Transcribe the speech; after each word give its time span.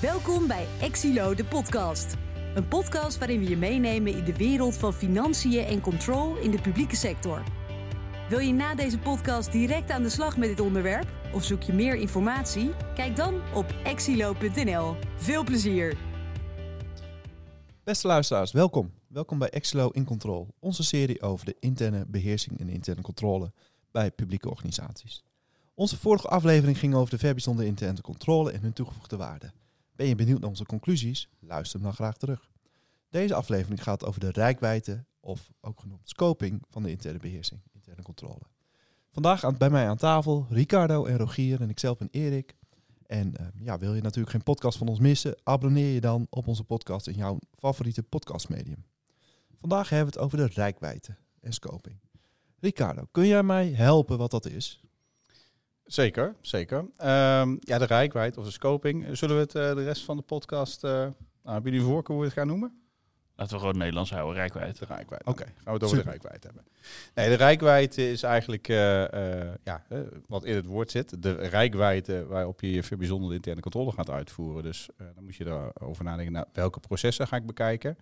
Welkom 0.00 0.46
bij 0.46 0.66
Exilo, 0.80 1.34
de 1.34 1.44
podcast. 1.44 2.14
Een 2.54 2.68
podcast 2.68 3.18
waarin 3.18 3.38
we 3.40 3.48
je 3.48 3.56
meenemen 3.56 4.16
in 4.16 4.24
de 4.24 4.36
wereld 4.36 4.76
van 4.76 4.92
financiën 4.92 5.64
en 5.64 5.80
control 5.80 6.36
in 6.36 6.50
de 6.50 6.60
publieke 6.60 6.96
sector. 6.96 7.42
Wil 8.28 8.38
je 8.38 8.52
na 8.52 8.74
deze 8.74 8.98
podcast 8.98 9.52
direct 9.52 9.90
aan 9.90 10.02
de 10.02 10.08
slag 10.08 10.36
met 10.36 10.48
dit 10.48 10.60
onderwerp? 10.60 11.08
Of 11.34 11.44
zoek 11.44 11.62
je 11.62 11.72
meer 11.72 11.94
informatie? 11.94 12.70
Kijk 12.94 13.16
dan 13.16 13.40
op 13.54 13.74
exilo.nl. 13.84 14.96
Veel 15.16 15.44
plezier! 15.44 15.96
Beste 17.84 18.06
luisteraars, 18.06 18.52
welkom. 18.52 18.92
Welkom 19.06 19.38
bij 19.38 19.50
Exilo 19.50 19.88
in 19.88 20.04
Control, 20.04 20.48
onze 20.58 20.82
serie 20.82 21.22
over 21.22 21.46
de 21.46 21.56
interne 21.60 22.04
beheersing 22.06 22.60
en 22.60 22.68
interne 22.68 23.02
controle 23.02 23.52
bij 23.90 24.10
publieke 24.10 24.50
organisaties. 24.50 25.24
Onze 25.74 25.98
vorige 25.98 26.28
aflevering 26.28 26.78
ging 26.78 26.94
over 26.94 27.10
de 27.10 27.18
verbijzondere 27.18 27.68
interne 27.68 28.00
controle 28.00 28.52
en 28.52 28.60
hun 28.60 28.72
toegevoegde 28.72 29.16
waarde. 29.16 29.52
Ben 29.98 30.06
je 30.06 30.14
benieuwd 30.14 30.40
naar 30.40 30.48
onze 30.48 30.64
conclusies? 30.64 31.28
Luister 31.40 31.78
hem 31.78 31.88
dan 31.88 31.96
graag 31.96 32.16
terug. 32.16 32.50
Deze 33.08 33.34
aflevering 33.34 33.82
gaat 33.82 34.04
over 34.04 34.20
de 34.20 34.30
rijkwijde, 34.30 35.04
of 35.20 35.50
ook 35.60 35.80
genoemd 35.80 36.08
scoping, 36.08 36.62
van 36.70 36.82
de 36.82 36.90
interne 36.90 37.18
beheersing, 37.18 37.60
interne 37.72 38.02
controle. 38.02 38.42
Vandaag 39.10 39.44
aan, 39.44 39.56
bij 39.56 39.70
mij 39.70 39.88
aan 39.88 39.96
tafel 39.96 40.46
Ricardo 40.50 41.04
en 41.04 41.16
Rogier 41.16 41.60
en 41.60 41.70
ikzelf 41.70 41.98
ben 41.98 42.08
Erik. 42.10 42.56
En 43.06 43.34
uh, 43.40 43.46
ja, 43.64 43.78
wil 43.78 43.94
je 43.94 44.02
natuurlijk 44.02 44.30
geen 44.30 44.42
podcast 44.42 44.78
van 44.78 44.88
ons 44.88 44.98
missen? 44.98 45.36
Abonneer 45.42 45.94
je 45.94 46.00
dan 46.00 46.26
op 46.30 46.46
onze 46.46 46.64
podcast 46.64 47.06
in 47.06 47.14
jouw 47.14 47.38
favoriete 47.56 48.02
podcastmedium. 48.02 48.84
Vandaag 49.60 49.88
hebben 49.88 50.12
we 50.12 50.20
het 50.20 50.24
over 50.24 50.38
de 50.38 50.54
rijkwijde 50.54 51.16
en 51.40 51.52
scoping. 51.52 52.00
Ricardo, 52.60 53.02
kun 53.10 53.26
jij 53.26 53.42
mij 53.42 53.68
helpen 53.68 54.18
wat 54.18 54.30
dat 54.30 54.46
is? 54.46 54.82
Zeker, 55.88 56.34
zeker. 56.40 56.78
Um, 56.78 57.58
ja, 57.60 57.78
de 57.78 57.84
rijkwijd 57.84 58.36
of 58.36 58.44
de 58.44 58.50
scoping. 58.50 59.06
Zullen 59.12 59.36
we 59.36 59.42
het 59.42 59.54
uh, 59.54 59.74
de 59.74 59.84
rest 59.84 60.04
van 60.04 60.16
de 60.16 60.22
podcast, 60.22 60.84
uh, 60.84 60.90
nou, 60.90 61.14
hebben 61.42 61.72
jullie 61.72 61.86
voorkeur 61.86 62.14
hoe 62.14 62.24
we 62.24 62.30
het 62.30 62.38
gaan 62.38 62.46
noemen? 62.46 62.82
Laten 63.36 63.54
we 63.54 63.60
gewoon 63.60 63.78
Nederlands 63.78 64.10
houden, 64.10 64.34
rijkwijd. 64.34 64.78
De 64.78 64.84
rijkwijd. 64.84 65.20
Oké, 65.20 65.30
okay. 65.30 65.46
gaan 65.46 65.64
we 65.64 65.70
het 65.72 65.82
over 65.82 65.96
Super. 65.96 66.04
de 66.04 66.10
rijkwijd 66.10 66.44
hebben. 66.44 66.64
Nee, 67.14 67.28
de 67.28 67.34
rijkwijd 67.34 67.98
is 67.98 68.22
eigenlijk 68.22 68.68
uh, 68.68 68.76
ja, 69.64 69.84
wat 70.26 70.44
in 70.44 70.54
het 70.54 70.66
woord 70.66 70.90
zit. 70.90 71.22
De 71.22 71.32
rijkwijde 71.32 72.26
waarop 72.26 72.60
je 72.60 72.72
je 72.72 72.96
bijzondere 72.96 73.34
interne 73.34 73.60
controle 73.60 73.92
gaat 73.92 74.10
uitvoeren. 74.10 74.62
Dus 74.62 74.88
dan 75.14 75.24
moet 75.24 75.36
je 75.36 75.46
erover 75.46 76.04
nadenken, 76.04 76.32
nou, 76.32 76.46
welke 76.52 76.80
processen 76.80 77.26
ga 77.26 77.36
ik 77.36 77.46
bekijken? 77.46 77.98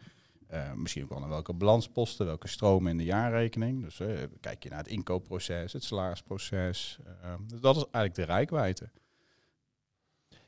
Uh, 0.52 0.72
misschien 0.72 1.02
ook 1.02 1.08
wel 1.08 1.19
naar 1.19 1.28
welke 1.28 1.52
balansposten, 1.52 2.27
welke 2.27 2.48
stromen 2.48 2.91
in 2.91 2.97
de 2.97 3.05
jaarrekening. 3.05 3.83
Dus 3.83 4.00
uh, 4.00 4.22
kijk 4.41 4.62
je 4.62 4.69
naar 4.69 4.78
het 4.78 4.88
inkoopproces, 4.88 5.72
het 5.72 5.84
salarisproces. 5.84 6.98
Uh, 7.25 7.34
dus 7.47 7.61
dat 7.61 7.77
is 7.77 7.83
eigenlijk 7.83 8.14
de 8.14 8.34
rijkwijde. 8.34 8.91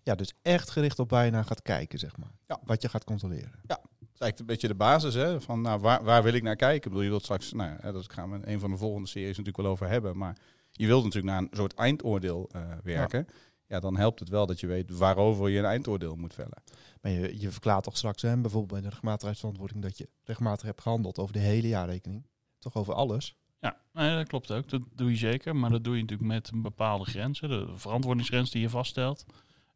Ja, 0.02 0.14
dus 0.14 0.32
echt 0.42 0.70
gericht 0.70 0.98
op 0.98 1.10
waar 1.10 1.24
je 1.24 1.30
naar 1.30 1.44
gaat 1.44 1.62
kijken, 1.62 1.98
zeg 1.98 2.16
maar. 2.16 2.30
Ja. 2.46 2.60
Wat 2.64 2.82
je 2.82 2.88
gaat 2.88 3.04
controleren. 3.04 3.52
Ja, 3.66 3.76
dat 3.76 3.88
is 3.98 4.20
eigenlijk 4.20 4.38
een 4.38 4.46
beetje 4.46 4.68
de 4.68 4.74
basis, 4.74 5.14
hè. 5.14 5.40
Van 5.40 5.60
nou, 5.60 5.80
waar, 5.80 6.04
waar 6.04 6.22
wil 6.22 6.34
ik 6.34 6.42
naar 6.42 6.56
kijken? 6.56 6.76
Ik 6.76 6.82
bedoel, 6.82 7.02
je 7.02 7.08
wilt 7.08 7.22
straks, 7.22 7.52
nou 7.52 7.76
ja, 7.82 7.92
dat 7.92 8.12
gaan 8.12 8.30
we 8.30 8.36
in 8.36 8.52
een 8.52 8.60
van 8.60 8.70
de 8.70 8.76
volgende 8.76 9.08
series 9.08 9.28
natuurlijk 9.36 9.56
wel 9.56 9.66
over 9.66 9.88
hebben. 9.88 10.16
Maar 10.16 10.36
je 10.70 10.86
wilt 10.86 11.04
natuurlijk 11.04 11.32
naar 11.32 11.42
een 11.42 11.56
soort 11.56 11.74
eindoordeel 11.74 12.50
werken. 12.82 13.26
Ja 13.28 13.34
ja, 13.68 13.80
dan 13.80 13.96
helpt 13.96 14.20
het 14.20 14.28
wel 14.28 14.46
dat 14.46 14.60
je 14.60 14.66
weet 14.66 14.90
waarover 14.90 15.48
je 15.48 15.58
een 15.58 15.64
eindoordeel 15.64 16.16
moet 16.16 16.34
vellen. 16.34 16.62
Maar 17.00 17.12
je, 17.12 17.40
je 17.40 17.50
verklaart 17.50 17.84
toch 17.84 17.96
straks, 17.96 18.22
hè, 18.22 18.40
bijvoorbeeld 18.40 18.72
bij 18.72 18.80
de 18.80 18.88
rechtmatigheidsverantwoording, 18.88 19.82
dat 19.82 19.98
je 19.98 20.08
rechtmatig 20.24 20.66
hebt 20.66 20.82
gehandeld 20.82 21.18
over 21.18 21.32
de 21.32 21.38
hele 21.38 21.68
jaarrekening. 21.68 22.26
Toch 22.58 22.76
over 22.76 22.94
alles? 22.94 23.36
Ja, 23.60 23.76
nee, 23.92 24.16
dat 24.16 24.28
klopt 24.28 24.52
ook. 24.52 24.68
Dat 24.68 24.82
doe 24.94 25.10
je 25.10 25.16
zeker. 25.16 25.56
Maar 25.56 25.70
dat 25.70 25.84
doe 25.84 25.94
je 25.94 26.00
natuurlijk 26.00 26.28
met 26.28 26.50
een 26.52 26.62
bepaalde 26.62 27.04
grenzen, 27.04 27.48
de 27.48 27.68
verantwoordingsgrens 27.74 28.50
die 28.50 28.60
je 28.60 28.70
vaststelt. 28.70 29.24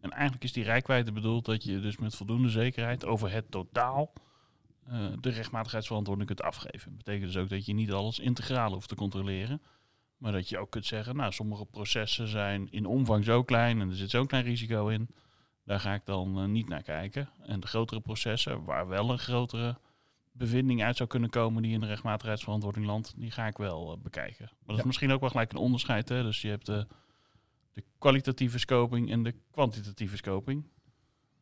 En 0.00 0.10
eigenlijk 0.10 0.44
is 0.44 0.52
die 0.52 0.64
rijkwijde 0.64 1.12
bedoeld 1.12 1.44
dat 1.44 1.64
je 1.64 1.80
dus 1.80 1.96
met 1.96 2.14
voldoende 2.14 2.48
zekerheid 2.48 3.04
over 3.04 3.32
het 3.32 3.50
totaal 3.50 4.12
uh, 4.88 5.06
de 5.20 5.30
rechtmatigheidsverantwoording 5.30 6.26
kunt 6.26 6.42
afgeven. 6.42 6.88
Dat 6.88 7.04
betekent 7.04 7.32
dus 7.32 7.42
ook 7.42 7.48
dat 7.48 7.66
je 7.66 7.74
niet 7.74 7.92
alles 7.92 8.18
integraal 8.18 8.72
hoeft 8.72 8.88
te 8.88 8.94
controleren. 8.94 9.62
Maar 10.22 10.32
dat 10.32 10.48
je 10.48 10.58
ook 10.58 10.70
kunt 10.70 10.86
zeggen, 10.86 11.16
nou, 11.16 11.32
sommige 11.32 11.64
processen 11.64 12.28
zijn 12.28 12.68
in 12.70 12.86
omvang 12.86 13.24
zo 13.24 13.42
klein 13.42 13.80
en 13.80 13.88
er 13.88 13.96
zit 13.96 14.10
zo'n 14.10 14.26
klein 14.26 14.44
risico 14.44 14.88
in. 14.88 15.08
Daar 15.64 15.80
ga 15.80 15.94
ik 15.94 16.04
dan 16.04 16.42
uh, 16.42 16.44
niet 16.44 16.68
naar 16.68 16.82
kijken. 16.82 17.28
En 17.46 17.60
de 17.60 17.66
grotere 17.66 18.00
processen, 18.00 18.64
waar 18.64 18.88
wel 18.88 19.10
een 19.10 19.18
grotere 19.18 19.78
bevinding 20.32 20.82
uit 20.82 20.96
zou 20.96 21.08
kunnen 21.08 21.30
komen 21.30 21.62
die 21.62 21.72
in 21.72 21.80
de 21.80 21.86
rechtmatigheidsverantwoording 21.86 22.86
landt, 22.86 23.14
die 23.16 23.30
ga 23.30 23.46
ik 23.46 23.56
wel 23.56 23.92
uh, 23.92 24.02
bekijken. 24.02 24.44
Maar 24.44 24.58
dat 24.66 24.74
ja. 24.74 24.80
is 24.80 24.86
misschien 24.86 25.12
ook 25.12 25.20
wel 25.20 25.30
gelijk 25.30 25.52
een 25.52 25.58
onderscheid. 25.58 26.08
Hè? 26.08 26.22
Dus 26.22 26.42
je 26.42 26.48
hebt 26.48 26.66
de, 26.66 26.86
de 27.72 27.84
kwalitatieve 27.98 28.58
scoping 28.58 29.10
en 29.10 29.22
de 29.22 29.34
kwantitatieve 29.50 30.16
scoping. 30.16 30.64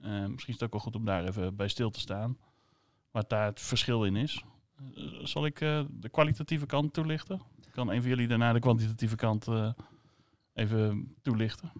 Uh, 0.00 0.10
misschien 0.10 0.54
is 0.54 0.60
het 0.60 0.62
ook 0.62 0.72
wel 0.72 0.80
goed 0.80 0.96
om 0.96 1.04
daar 1.04 1.24
even 1.24 1.56
bij 1.56 1.68
stil 1.68 1.90
te 1.90 2.00
staan. 2.00 2.38
Wat 3.10 3.28
daar 3.28 3.46
het 3.46 3.60
verschil 3.60 4.04
in 4.04 4.16
is. 4.16 4.44
zal 5.22 5.46
ik 5.46 5.58
de 5.58 6.08
kwalitatieve 6.10 6.66
kant 6.66 6.92
toelichten? 6.92 7.40
Kan 7.72 7.90
een 7.90 8.00
van 8.00 8.10
jullie 8.10 8.28
daarna 8.28 8.52
de 8.52 8.60
kwantitatieve 8.60 9.16
kant 9.16 9.46
uh, 9.46 9.72
even 10.54 11.14
toelichten? 11.22 11.72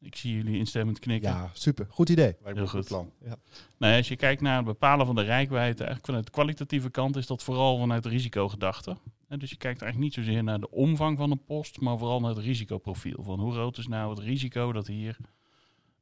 Ik 0.00 0.16
zie 0.16 0.34
jullie 0.34 0.58
instemmend 0.58 0.98
knikken. 0.98 1.30
Ja, 1.30 1.50
super. 1.52 1.86
Goed 1.90 2.08
idee. 2.08 2.36
Heel 2.42 2.66
goed. 2.66 2.86
plan. 2.86 3.12
Ja. 3.24 3.36
Nou, 3.76 3.96
als 3.96 4.08
je 4.08 4.16
kijkt 4.16 4.40
naar 4.40 4.56
het 4.56 4.64
bepalen 4.64 5.06
van 5.06 5.14
de 5.14 5.22
rijkwijde, 5.22 5.76
eigenlijk 5.76 6.06
vanuit 6.06 6.24
de 6.24 6.30
kwalitatieve 6.30 6.90
kant 6.90 7.16
is 7.16 7.26
dat 7.26 7.42
vooral 7.42 7.78
vanuit 7.78 8.02
de 8.02 8.08
risicogedachte. 8.08 8.96
Dus 9.28 9.50
je 9.50 9.56
kijkt 9.56 9.82
eigenlijk 9.82 9.98
niet 9.98 10.26
zozeer 10.26 10.44
naar 10.44 10.60
de 10.60 10.70
omvang 10.70 11.18
van 11.18 11.30
een 11.30 11.44
post, 11.44 11.80
maar 11.80 11.98
vooral 11.98 12.20
naar 12.20 12.34
het 12.34 12.44
risicoprofiel. 12.44 13.22
Van 13.22 13.40
hoe 13.40 13.52
groot 13.52 13.78
is 13.78 13.86
nou 13.86 14.10
het 14.10 14.18
risico 14.18 14.72
dat 14.72 14.86
hier 14.86 15.16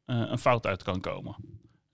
uh, 0.06 0.22
een 0.28 0.38
fout 0.38 0.66
uit 0.66 0.82
kan 0.82 1.00
komen. 1.00 1.36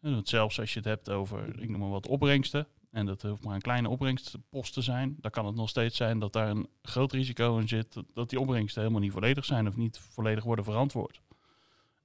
En 0.01 0.21
zelfs 0.25 0.61
als 0.61 0.73
je 0.73 0.79
het 0.79 0.89
hebt 0.89 1.11
over, 1.11 1.61
ik 1.63 1.69
noem 1.69 1.81
maar 1.81 1.89
wat, 1.89 2.07
opbrengsten. 2.07 2.67
En 2.93 3.07
dat 3.07 3.23
hoeft 3.23 3.45
maar 3.45 3.55
een 3.55 3.61
kleine 3.61 3.89
opbrengstpost 3.89 4.73
te 4.73 4.83
zijn. 4.83 5.17
Dan 5.21 5.31
kan 5.31 5.47
het 5.47 5.55
nog 5.55 5.69
steeds 5.69 5.97
zijn 5.97 6.19
dat 6.19 6.33
daar 6.33 6.49
een 6.49 6.69
groot 6.83 7.13
risico 7.13 7.59
in 7.59 7.69
zit 7.69 8.03
dat 8.15 8.31
die 8.31 8.41
opbrengsten 8.41 8.81
helemaal 8.81 9.03
niet 9.03 9.13
volledig 9.13 9.45
zijn 9.45 9.69
of 9.69 9.77
niet 9.77 9.99
volledig 9.99 10.45
worden 10.45 10.65
verantwoord. 10.65 11.21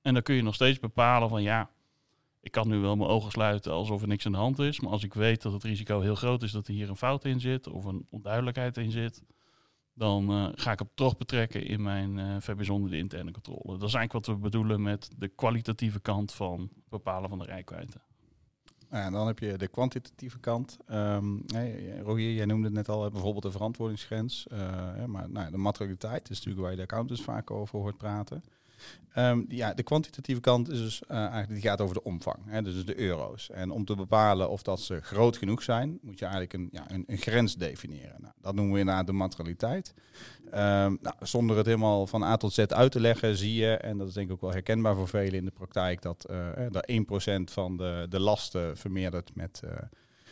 En 0.01 0.13
dan 0.13 0.23
kun 0.23 0.35
je 0.35 0.41
nog 0.41 0.55
steeds 0.55 0.79
bepalen 0.79 1.29
van 1.29 1.41
ja, 1.41 1.69
ik 2.41 2.51
kan 2.51 2.67
nu 2.67 2.77
wel 2.77 2.95
mijn 2.95 3.09
ogen 3.09 3.31
sluiten 3.31 3.71
alsof 3.71 4.01
er 4.01 4.07
niks 4.07 4.25
aan 4.25 4.31
de 4.31 4.37
hand 4.37 4.59
is. 4.59 4.79
Maar 4.79 4.91
als 4.91 5.03
ik 5.03 5.13
weet 5.13 5.41
dat 5.41 5.53
het 5.53 5.63
risico 5.63 5.99
heel 5.99 6.15
groot 6.15 6.43
is 6.43 6.51
dat 6.51 6.67
er 6.67 6.73
hier 6.73 6.89
een 6.89 6.97
fout 6.97 7.25
in 7.25 7.39
zit 7.39 7.67
of 7.67 7.85
een 7.85 8.07
onduidelijkheid 8.09 8.77
in 8.77 8.91
zit, 8.91 9.23
dan 9.93 10.31
uh, 10.31 10.47
ga 10.55 10.71
ik 10.71 10.79
hem 10.79 10.89
toch 10.93 11.17
betrekken 11.17 11.65
in 11.65 11.81
mijn 11.81 12.17
uh, 12.17 12.35
verbijzonderde 12.39 12.97
interne 12.97 13.31
controle. 13.31 13.77
Dat 13.77 13.87
is 13.87 13.93
eigenlijk 13.93 14.13
wat 14.13 14.35
we 14.35 14.41
bedoelen 14.41 14.81
met 14.81 15.09
de 15.17 15.27
kwalitatieve 15.27 15.99
kant 15.99 16.33
van 16.33 16.69
bepalen 16.89 17.29
van 17.29 17.39
de 17.39 17.45
rijkwijde. 17.45 18.06
Nou 18.89 19.03
ja, 19.03 19.09
dan 19.09 19.27
heb 19.27 19.39
je 19.39 19.57
de 19.57 19.67
kwantitatieve 19.67 20.39
kant. 20.39 20.77
Um, 20.91 21.45
Rogier, 22.03 22.33
jij 22.33 22.45
noemde 22.45 22.65
het 22.65 22.75
net 22.75 22.89
al, 22.89 23.09
bijvoorbeeld 23.09 23.43
de 23.43 23.51
verantwoordingsgrens. 23.51 24.47
Uh, 24.51 25.05
maar 25.05 25.29
nou, 25.29 25.51
de 25.51 25.57
materialiteit 25.57 26.29
is 26.29 26.37
natuurlijk 26.37 26.61
waar 26.61 26.71
je 26.71 26.77
de 26.77 26.83
accountants 26.83 27.21
vaak 27.21 27.51
over 27.51 27.79
hoort 27.79 27.97
praten. 27.97 28.43
Um, 29.17 29.45
ja, 29.49 29.73
de 29.73 29.83
kwantitatieve 29.83 30.41
kant 30.41 30.69
is 30.69 30.79
dus 30.79 31.01
uh, 31.11 31.17
eigenlijk 31.17 31.53
die 31.53 31.61
gaat 31.61 31.81
over 31.81 31.95
de 31.95 32.03
omvang, 32.03 32.37
hè, 32.45 32.61
dus 32.61 32.85
de 32.85 32.99
euro's. 32.99 33.49
En 33.49 33.71
om 33.71 33.85
te 33.85 33.95
bepalen 33.95 34.49
of 34.49 34.61
dat 34.61 34.79
ze 34.79 35.01
groot 35.01 35.37
genoeg 35.37 35.63
zijn, 35.63 35.99
moet 36.01 36.19
je 36.19 36.25
eigenlijk 36.25 36.53
een, 36.53 36.69
ja, 36.71 36.83
een, 36.87 37.03
een 37.07 37.17
grens 37.17 37.55
definiëren. 37.55 38.15
Nou, 38.21 38.33
dat 38.41 38.55
noemen 38.55 38.73
we 38.73 38.79
inderdaad 38.79 39.07
de 39.07 39.13
materialiteit. 39.13 39.93
Um, 40.45 40.51
nou, 41.01 41.15
zonder 41.19 41.57
het 41.57 41.65
helemaal 41.65 42.07
van 42.07 42.23
A 42.23 42.37
tot 42.37 42.53
Z 42.53 42.59
uit 42.59 42.91
te 42.91 42.99
leggen, 42.99 43.37
zie 43.37 43.53
je, 43.53 43.77
en 43.77 43.97
dat 43.97 44.07
is 44.07 44.13
denk 44.13 44.27
ik 44.27 44.33
ook 44.33 44.41
wel 44.41 44.51
herkenbaar 44.51 44.95
voor 44.95 45.07
velen 45.07 45.33
in 45.33 45.45
de 45.45 45.51
praktijk, 45.51 46.01
dat, 46.01 46.27
uh, 46.31 46.47
dat 46.71 46.91
1% 46.91 47.53
van 47.53 47.77
de, 47.77 48.05
de 48.09 48.19
lasten 48.19 48.77
vermeerdert 48.77 49.35
met 49.35 49.61
uh, 49.65 49.71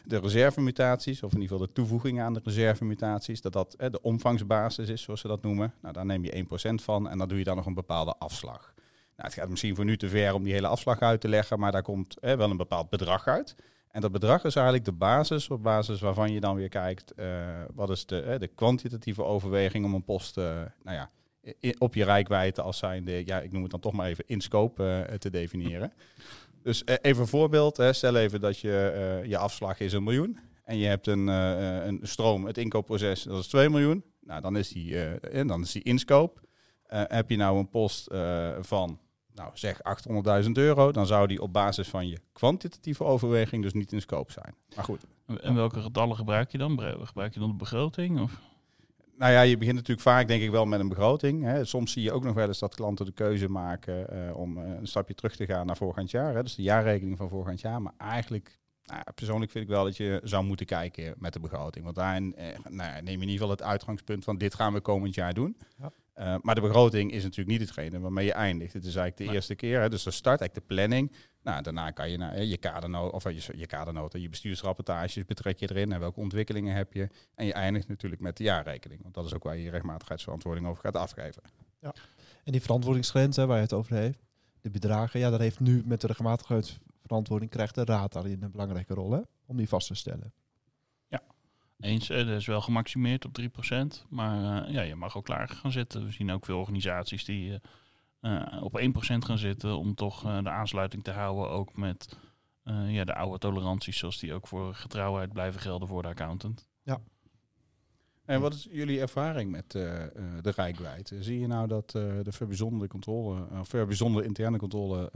de 0.07 0.19
reservemutaties, 0.19 1.23
of 1.23 1.33
in 1.33 1.41
ieder 1.41 1.51
geval 1.51 1.67
de 1.67 1.73
toevoeging 1.73 2.21
aan 2.21 2.33
de 2.33 2.41
reservemutaties, 2.43 3.41
dat 3.41 3.53
dat 3.53 3.73
eh, 3.73 3.91
de 3.91 4.01
omvangsbasis 4.01 4.89
is, 4.89 5.01
zoals 5.01 5.21
ze 5.21 5.27
dat 5.27 5.41
noemen. 5.41 5.73
Nou, 5.81 5.93
daar 5.93 6.05
neem 6.05 6.23
je 6.23 6.45
1% 6.71 6.83
van 6.83 7.09
en 7.09 7.17
dan 7.17 7.27
doe 7.27 7.37
je 7.37 7.43
dan 7.43 7.55
nog 7.55 7.65
een 7.65 7.73
bepaalde 7.73 8.15
afslag. 8.17 8.73
Nou, 9.15 9.29
het 9.29 9.33
gaat 9.33 9.49
misschien 9.49 9.75
voor 9.75 9.85
nu 9.85 9.97
te 9.97 10.09
ver 10.09 10.33
om 10.33 10.43
die 10.43 10.53
hele 10.53 10.67
afslag 10.67 10.99
uit 10.99 11.21
te 11.21 11.27
leggen, 11.27 11.59
maar 11.59 11.71
daar 11.71 11.81
komt 11.81 12.19
eh, 12.19 12.35
wel 12.35 12.49
een 12.49 12.57
bepaald 12.57 12.89
bedrag 12.89 13.27
uit. 13.27 13.55
En 13.95 14.01
dat 14.01 14.11
bedrag 14.11 14.43
is 14.43 14.55
eigenlijk 14.55 14.85
de 14.85 14.91
basis, 14.91 15.49
op 15.49 15.63
basis 15.63 15.99
waarvan 15.99 16.31
je 16.31 16.39
dan 16.39 16.55
weer 16.55 16.69
kijkt, 16.69 17.13
uh, 17.15 17.45
wat 17.73 17.89
is 17.89 18.05
de, 18.05 18.23
uh, 18.27 18.39
de 18.39 18.47
kwantitatieve 18.47 19.23
overweging 19.23 19.85
om 19.85 19.93
een 19.93 20.03
post, 20.03 20.37
uh, 20.37 20.43
nou 20.83 20.97
ja, 20.97 21.09
op 21.77 21.93
je 21.93 22.03
rijkwijde 22.03 22.61
als 22.61 22.77
zijnde, 22.77 23.25
ja, 23.25 23.39
ik 23.39 23.51
noem 23.51 23.61
het 23.61 23.71
dan 23.71 23.79
toch 23.79 23.93
maar 23.93 24.07
even 24.07 24.23
in 24.27 24.41
scope 24.41 25.15
te 25.19 25.29
definiëren. 25.29 25.93
Dus 26.65 26.85
even 26.85 27.21
een 27.21 27.27
voorbeeld. 27.27 27.77
Hè. 27.77 27.93
Stel 27.93 28.15
even 28.15 28.41
dat 28.41 28.59
je, 28.59 29.19
uh, 29.21 29.29
je 29.29 29.37
afslag 29.37 29.79
is 29.79 29.93
een 29.93 30.03
miljoen. 30.03 30.39
En 30.63 30.77
je 30.77 30.85
hebt 30.85 31.07
een, 31.07 31.27
uh, 31.27 31.85
een 31.85 31.99
stroom, 32.01 32.45
het 32.45 32.57
inkoopproces, 32.57 33.23
dat 33.23 33.39
is 33.39 33.47
2 33.47 33.69
miljoen. 33.69 34.03
Nou, 34.21 34.41
dan 34.41 34.57
is 34.57 34.69
die, 34.69 34.91
uh, 35.33 35.47
dan 35.47 35.61
is 35.61 35.71
die 35.71 35.83
heb 36.87 37.29
je 37.29 37.37
nou 37.37 37.57
een 37.57 37.69
post 37.69 38.13
van, 38.59 38.99
nou 39.33 39.49
zeg 39.53 39.79
800.000 40.43 40.51
euro, 40.51 40.91
dan 40.91 41.07
zou 41.07 41.27
die 41.27 41.41
op 41.41 41.53
basis 41.53 41.87
van 41.87 42.07
je 42.07 42.19
kwantitatieve 42.31 43.03
overweging 43.03 43.63
dus 43.63 43.73
niet 43.73 43.91
in 43.91 44.01
scope 44.01 44.31
zijn. 44.31 44.55
Maar 44.75 44.85
goed. 44.85 45.05
En 45.41 45.55
welke 45.55 45.81
getallen 45.81 46.15
gebruik 46.15 46.51
je 46.51 46.57
dan? 46.57 46.81
Gebruik 47.03 47.33
je 47.33 47.39
dan 47.39 47.49
de 47.49 47.55
begroting? 47.55 48.21
Of? 48.21 48.39
Nou 49.17 49.31
ja, 49.31 49.41
je 49.41 49.57
begint 49.57 49.75
natuurlijk 49.75 50.07
vaak 50.07 50.27
denk 50.27 50.41
ik 50.41 50.51
wel 50.51 50.65
met 50.65 50.79
een 50.79 50.89
begroting. 50.89 51.43
Hè. 51.43 51.65
Soms 51.65 51.91
zie 51.91 52.03
je 52.03 52.11
ook 52.11 52.23
nog 52.23 52.33
wel 52.33 52.47
eens 52.47 52.59
dat 52.59 52.75
klanten 52.75 53.05
de 53.05 53.11
keuze 53.11 53.49
maken 53.49 54.09
eh, 54.09 54.37
om 54.37 54.57
eh, 54.57 54.69
een 54.69 54.87
stapje 54.87 55.15
terug 55.15 55.35
te 55.35 55.45
gaan 55.45 55.65
naar 55.65 55.77
voorgaand 55.77 56.11
jaar. 56.11 56.35
Hè. 56.35 56.43
Dus 56.43 56.55
de 56.55 56.61
jaarrekening 56.61 57.17
van 57.17 57.29
voorgaand 57.29 57.61
jaar. 57.61 57.81
Maar 57.81 57.93
eigenlijk, 57.97 58.59
nou, 58.85 59.03
persoonlijk 59.15 59.51
vind 59.51 59.63
ik 59.63 59.69
wel 59.69 59.83
dat 59.83 59.97
je 59.97 60.21
zou 60.23 60.43
moeten 60.43 60.65
kijken 60.65 61.15
met 61.17 61.33
de 61.33 61.39
begroting. 61.39 61.83
Want 61.83 61.95
daarin 61.95 62.35
eh, 62.35 62.47
nou 62.69 62.91
neem 62.91 63.05
je 63.05 63.11
in 63.11 63.19
ieder 63.19 63.31
geval 63.31 63.49
het 63.49 63.61
uitgangspunt 63.61 64.23
van 64.23 64.37
dit 64.37 64.55
gaan 64.55 64.73
we 64.73 64.79
komend 64.79 65.15
jaar 65.15 65.33
doen. 65.33 65.57
Ja. 65.77 65.91
Eh, 66.15 66.35
maar 66.41 66.55
de 66.55 66.61
begroting 66.61 67.11
is 67.11 67.23
natuurlijk 67.23 67.57
niet 67.59 67.67
hetgene 67.67 67.99
waarmee 67.99 68.25
je 68.25 68.33
eindigt. 68.33 68.73
Het 68.73 68.85
is 68.85 68.95
eigenlijk 68.95 69.17
de 69.17 69.23
Nee. 69.23 69.33
eerste 69.33 69.55
keer. 69.55 69.81
Hè. 69.81 69.89
Dus 69.89 70.03
de 70.03 70.11
start, 70.11 70.39
eigenlijk 70.39 70.67
de 70.67 70.75
planning. 70.75 71.11
Nou, 71.43 71.61
daarna 71.61 71.91
kan 71.91 72.09
je 72.09 72.17
naar 72.17 72.33
hè, 72.33 72.39
je 72.41 72.57
kadernota, 72.57 73.15
of 73.15 73.23
je, 73.23 73.57
je 73.57 73.65
kadernota, 73.65 74.17
je 74.17 74.29
bestuursrapportages 74.29 75.25
betrek 75.25 75.57
je 75.59 75.69
erin 75.69 75.91
en 75.91 75.99
welke 75.99 76.19
ontwikkelingen 76.19 76.75
heb 76.75 76.93
je. 76.93 77.07
En 77.35 77.45
je 77.45 77.53
eindigt 77.53 77.87
natuurlijk 77.87 78.21
met 78.21 78.37
de 78.37 78.43
jaarrekening, 78.43 79.01
want 79.01 79.13
dat 79.13 79.25
is 79.25 79.33
ook 79.33 79.43
waar 79.43 79.57
je 79.57 79.63
je 79.63 79.69
rechtmatigheidsverantwoording 79.69 80.67
over 80.67 80.81
gaat 80.81 80.95
afgeven. 80.95 81.41
En 82.43 82.51
die 82.51 82.61
verantwoordingsgrens 82.61 83.35
hè, 83.35 83.45
waar 83.45 83.55
je 83.57 83.61
het 83.63 83.73
over 83.73 83.95
heeft, 83.95 84.19
de 84.61 84.69
bedragen, 84.69 85.19
ja, 85.19 85.29
daar 85.29 85.39
heeft 85.39 85.59
nu 85.59 85.81
met 85.85 86.01
de 86.01 86.07
regelmatigheidsverantwoording 86.07 87.51
krijgt 87.51 87.75
de 87.75 87.83
raad 87.85 88.13
daarin 88.13 88.43
een 88.43 88.51
belangrijke 88.51 88.93
rol 88.93 89.11
hè, 89.11 89.19
om 89.45 89.57
die 89.57 89.67
vast 89.67 89.87
te 89.87 89.95
stellen. 89.95 90.33
Eens, 91.79 92.09
eh, 92.09 92.17
dat 92.17 92.35
is 92.35 92.45
wel 92.45 92.61
gemaximeerd 92.61 93.25
op 93.25 93.33
3%. 93.33 94.05
Maar 94.09 94.65
eh, 94.65 94.73
ja, 94.73 94.81
je 94.81 94.95
mag 94.95 95.17
ook 95.17 95.25
klaar 95.25 95.49
gaan 95.49 95.71
zitten. 95.71 96.05
We 96.05 96.11
zien 96.11 96.31
ook 96.31 96.45
veel 96.45 96.59
organisaties 96.59 97.25
die 97.25 97.59
eh, 98.19 98.61
op 98.61 98.79
1% 98.79 99.25
gaan 99.25 99.37
zitten 99.37 99.77
om 99.77 99.95
toch 99.95 100.21
de 100.21 100.49
aansluiting 100.49 101.03
te 101.03 101.11
houden. 101.11 101.49
Ook 101.49 101.77
met 101.77 102.17
ja, 102.87 103.03
de 103.03 103.15
oude 103.15 103.37
toleranties 103.37 103.97
zoals 103.97 104.19
die 104.19 104.33
ook 104.33 104.47
voor 104.47 104.75
getrouwheid 104.75 105.33
blijven 105.33 105.61
gelden 105.61 105.87
voor 105.87 106.01
de 106.01 106.07
accountant. 106.07 106.67
En 108.25 108.41
wat 108.41 108.53
is 108.53 108.67
jullie 108.71 108.99
ervaring 108.99 109.51
met 109.51 109.71
de 109.71 110.51
rijkwijd? 110.55 111.15
Zie 111.19 111.39
je 111.39 111.47
nou 111.47 111.67
dat 111.67 111.91
de 111.91 112.31
verbijzondere 112.31 112.87
controle, 112.87 113.47
of 113.59 113.73
interne 114.23 114.57
controle, 114.57 115.11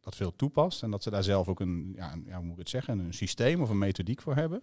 dat 0.00 0.16
veel 0.16 0.36
toepast 0.36 0.82
en 0.82 0.90
dat 0.90 1.02
ze 1.02 1.10
daar 1.10 1.24
zelf 1.24 1.48
ook 1.48 1.60
een, 1.60 1.92
ja, 1.96 2.18
ja, 2.26 2.36
hoe 2.36 2.44
moet 2.44 2.52
ik 2.52 2.58
het 2.58 2.68
zeggen, 2.68 2.98
een 2.98 3.14
systeem 3.14 3.60
of 3.62 3.68
een 3.68 3.78
methodiek 3.78 4.22
voor 4.22 4.34
hebben? 4.34 4.62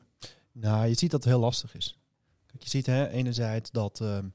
Nou, 0.52 0.88
je 0.88 0.94
ziet 0.94 1.12
dat 1.12 1.24
het 1.24 1.34
heel 1.34 1.42
lastig 1.42 1.76
is. 1.76 2.00
Kijk, 2.46 2.64
je 2.64 2.70
ziet 2.70 2.86
hè, 2.86 3.08
enerzijds 3.08 3.72
dat, 3.72 4.02
ehm, 4.02 4.28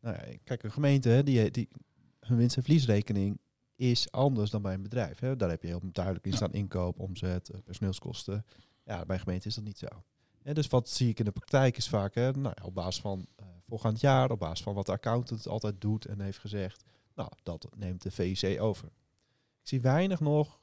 nou 0.00 0.16
ja, 0.16 0.36
kijk, 0.44 0.62
een 0.62 0.72
gemeente, 0.72 1.08
hè, 1.08 1.22
die, 1.22 1.50
die, 1.50 1.68
hun 2.20 2.36
winst- 2.36 2.56
en 2.56 2.62
verliesrekening 2.62 3.38
is 3.76 4.10
anders 4.10 4.50
dan 4.50 4.62
bij 4.62 4.74
een 4.74 4.82
bedrijf. 4.82 5.18
Hè. 5.18 5.36
Daar 5.36 5.50
heb 5.50 5.62
je 5.62 5.68
heel 5.68 5.80
duidelijk 5.92 6.26
in 6.26 6.32
staan 6.32 6.52
inkoop, 6.52 6.98
omzet, 6.98 7.48
eh, 7.48 7.60
personeelskosten. 7.64 8.44
Ja, 8.84 9.04
bij 9.04 9.16
een 9.16 9.22
gemeente 9.22 9.48
is 9.48 9.54
dat 9.54 9.64
niet 9.64 9.78
zo. 9.78 9.86
Hè, 10.42 10.54
dus 10.54 10.66
wat 10.66 10.88
zie 10.88 11.08
ik 11.08 11.18
in 11.18 11.24
de 11.24 11.30
praktijk 11.30 11.76
is 11.76 11.88
vaak, 11.88 12.14
hè, 12.14 12.30
nou, 12.30 12.54
op 12.62 12.74
basis 12.74 13.00
van 13.00 13.26
eh 13.36 13.46
voorgaand 13.70 14.00
jaar, 14.00 14.30
op 14.30 14.38
basis 14.38 14.62
van 14.62 14.74
wat 14.74 14.86
de 14.86 14.92
accountant 14.92 15.48
altijd 15.48 15.80
doet 15.80 16.04
en 16.04 16.20
heeft 16.20 16.38
gezegd, 16.38 16.84
nou, 17.14 17.30
dat 17.42 17.68
neemt 17.76 18.02
de 18.02 18.10
VIC 18.10 18.60
over. 18.60 18.88
Ik 19.60 19.68
zie 19.68 19.80
weinig 19.80 20.20
nog 20.20 20.60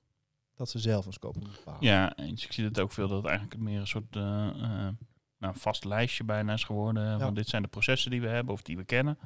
dat 0.58 0.70
ze 0.70 0.80
zelf 0.80 1.06
een 1.06 1.14
scope 1.14 1.40
moeten 1.40 1.58
bepalen. 1.58 1.88
Ja, 1.88 2.16
eens. 2.16 2.46
Ik 2.46 2.52
zie 2.52 2.66
het 2.66 2.80
ook 2.80 2.92
veel 2.92 3.08
dat 3.08 3.18
het 3.18 3.26
eigenlijk 3.28 3.60
meer 3.60 3.80
een 3.80 3.88
soort 3.88 4.16
eh, 4.16 4.48
eh, 4.48 4.94
nou, 5.38 5.58
vast 5.58 5.86
lijstje 5.86 6.24
bijna 6.24 6.54
is 6.54 6.64
geworden. 6.64 7.04
Ja. 7.04 7.20
Van 7.20 7.34
dit 7.34 7.48
zijn 7.48 7.62
de 7.62 7.68
processen 7.68 8.12
die 8.12 8.22
we 8.22 8.28
hebben 8.28 8.54
of 8.54 8.62
die 8.62 8.78
we 8.78 8.86
kennen. 8.86 9.18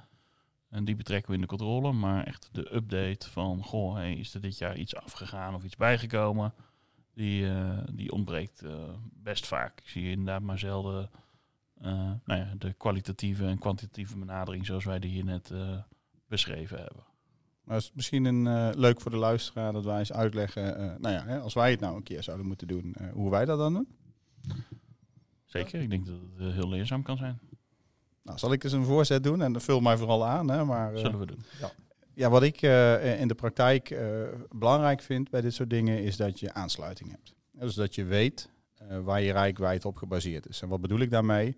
En 0.69 0.85
die 0.85 0.95
betrekken 0.95 1.29
we 1.29 1.35
in 1.35 1.41
de 1.41 1.47
controle. 1.47 1.91
Maar 1.91 2.23
echt 2.23 2.49
de 2.51 2.75
update 2.75 3.29
van, 3.29 3.63
goh, 3.63 3.93
hey, 3.93 4.13
is 4.13 4.33
er 4.33 4.41
dit 4.41 4.57
jaar 4.57 4.77
iets 4.77 4.95
afgegaan 4.95 5.55
of 5.55 5.63
iets 5.63 5.75
bijgekomen? 5.75 6.53
Die, 7.13 7.49
eh, 7.49 7.77
die 7.91 8.11
ontbreekt 8.11 8.63
best 9.13 9.47
vaak. 9.47 9.79
Ik 9.79 9.87
zie 9.87 10.09
inderdaad 10.09 10.41
maar 10.41 10.59
zelden 10.59 11.09
nou 12.23 12.39
ja, 12.39 12.53
de 12.57 12.73
kwalitatieve 12.73 13.45
en 13.45 13.59
kwantitatieve 13.59 14.17
benadering 14.17 14.65
zoals 14.65 14.85
wij 14.85 14.99
die 14.99 15.11
hier 15.11 15.25
net 15.25 15.53
beschreven 16.27 16.77
hebben. 16.77 17.03
Maar 17.71 17.79
is 17.79 17.85
het 17.85 17.95
misschien 17.95 18.25
een, 18.25 18.47
eh, 18.47 18.69
leuk 18.75 19.01
voor 19.01 19.11
de 19.11 19.17
luisteraar 19.17 19.73
dat 19.73 19.85
wij 19.85 19.99
eens 19.99 20.13
uitleggen, 20.13 20.75
eh, 20.75 20.99
nou 20.99 21.15
ja, 21.15 21.23
hè, 21.25 21.39
als 21.39 21.53
wij 21.53 21.71
het 21.71 21.79
nou 21.79 21.95
een 21.95 22.03
keer 22.03 22.23
zouden 22.23 22.47
moeten 22.47 22.67
doen, 22.67 22.93
eh, 22.93 23.11
hoe 23.11 23.29
wij 23.29 23.45
dat 23.45 23.57
dan 23.57 23.73
doen? 23.73 23.87
Zeker, 25.45 25.81
ik 25.81 25.89
denk 25.89 26.05
dat 26.05 26.15
het 26.37 26.53
heel 26.53 26.69
leerzaam 26.69 27.03
kan 27.03 27.17
zijn. 27.17 27.39
Nou, 28.23 28.37
zal 28.37 28.51
ik 28.51 28.63
eens 28.63 28.73
een 28.73 28.85
voorzet 28.85 29.23
doen 29.23 29.41
en 29.41 29.61
vul 29.61 29.79
mij 29.79 29.97
vooral 29.97 30.25
aan. 30.25 30.49
Hè, 30.49 30.65
maar, 30.65 30.93
eh, 30.93 30.99
Zullen 30.99 31.19
we 31.19 31.25
doen. 31.25 31.43
Ja, 32.13 32.29
wat 32.29 32.43
ik 32.43 32.61
eh, 32.61 33.19
in 33.21 33.27
de 33.27 33.35
praktijk 33.35 33.89
eh, 33.89 34.07
belangrijk 34.49 35.01
vind 35.01 35.29
bij 35.29 35.41
dit 35.41 35.53
soort 35.53 35.69
dingen 35.69 36.03
is 36.03 36.17
dat 36.17 36.39
je 36.39 36.53
aansluiting 36.53 37.09
hebt. 37.09 37.35
Dus 37.51 37.75
dat 37.75 37.95
je 37.95 38.03
weet 38.03 38.49
eh, 38.75 38.99
waar 38.99 39.21
je 39.21 39.31
rijkwijd 39.31 39.85
op 39.85 39.97
gebaseerd 39.97 40.47
is. 40.47 40.61
En 40.61 40.67
wat 40.67 40.81
bedoel 40.81 40.99
ik 40.99 41.09
daarmee? 41.09 41.57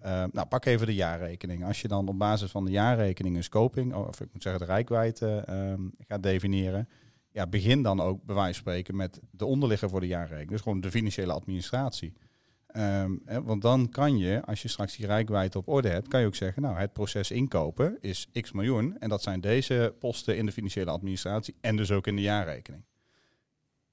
Eh, 0.00 0.24
nou, 0.32 0.46
pak 0.46 0.64
even 0.64 0.86
de 0.86 0.94
jaarrekening. 0.94 1.64
Als 1.64 1.80
je 1.80 1.88
dan 1.88 2.08
op 2.08 2.18
basis 2.18 2.50
van 2.50 2.64
de 2.64 2.70
jaarrekening 2.70 3.36
een 3.36 3.44
scoping, 3.44 3.94
of 3.94 4.20
ik 4.20 4.28
moet 4.32 4.42
zeggen 4.42 4.60
de 4.60 4.72
rijkwijd 4.72 5.22
eh, 5.22 5.48
ehm, 5.48 5.80
gaat 5.98 6.22
definiëren, 6.22 6.88
ja, 7.30 7.46
begin 7.46 7.82
dan 7.82 8.00
ook 8.00 8.24
bij 8.24 8.34
wijze 8.34 8.52
van 8.52 8.62
spreken 8.62 8.96
met 8.96 9.20
de 9.30 9.44
onderligger 9.44 9.88
voor 9.88 10.00
de 10.00 10.06
jaarrekening. 10.06 10.50
Dus 10.50 10.60
gewoon 10.60 10.80
de 10.80 10.90
financiële 10.90 11.32
administratie. 11.32 12.12
Ehm, 12.66 13.16
hè, 13.24 13.42
want 13.42 13.62
dan 13.62 13.88
kan 13.88 14.18
je, 14.18 14.44
als 14.44 14.62
je 14.62 14.68
straks 14.68 14.96
die 14.96 15.06
rijkwijd 15.06 15.56
op 15.56 15.68
orde 15.68 15.88
hebt, 15.88 16.08
kan 16.08 16.20
je 16.20 16.26
ook 16.26 16.34
zeggen, 16.34 16.62
nou, 16.62 16.76
het 16.76 16.92
proces 16.92 17.30
inkopen 17.30 17.98
is 18.00 18.28
x 18.40 18.52
miljoen. 18.52 18.98
En 18.98 19.08
dat 19.08 19.22
zijn 19.22 19.40
deze 19.40 19.94
posten 19.98 20.36
in 20.36 20.46
de 20.46 20.52
financiële 20.52 20.90
administratie 20.90 21.54
en 21.60 21.76
dus 21.76 21.90
ook 21.90 22.06
in 22.06 22.16
de 22.16 22.22
jaarrekening. 22.22 22.84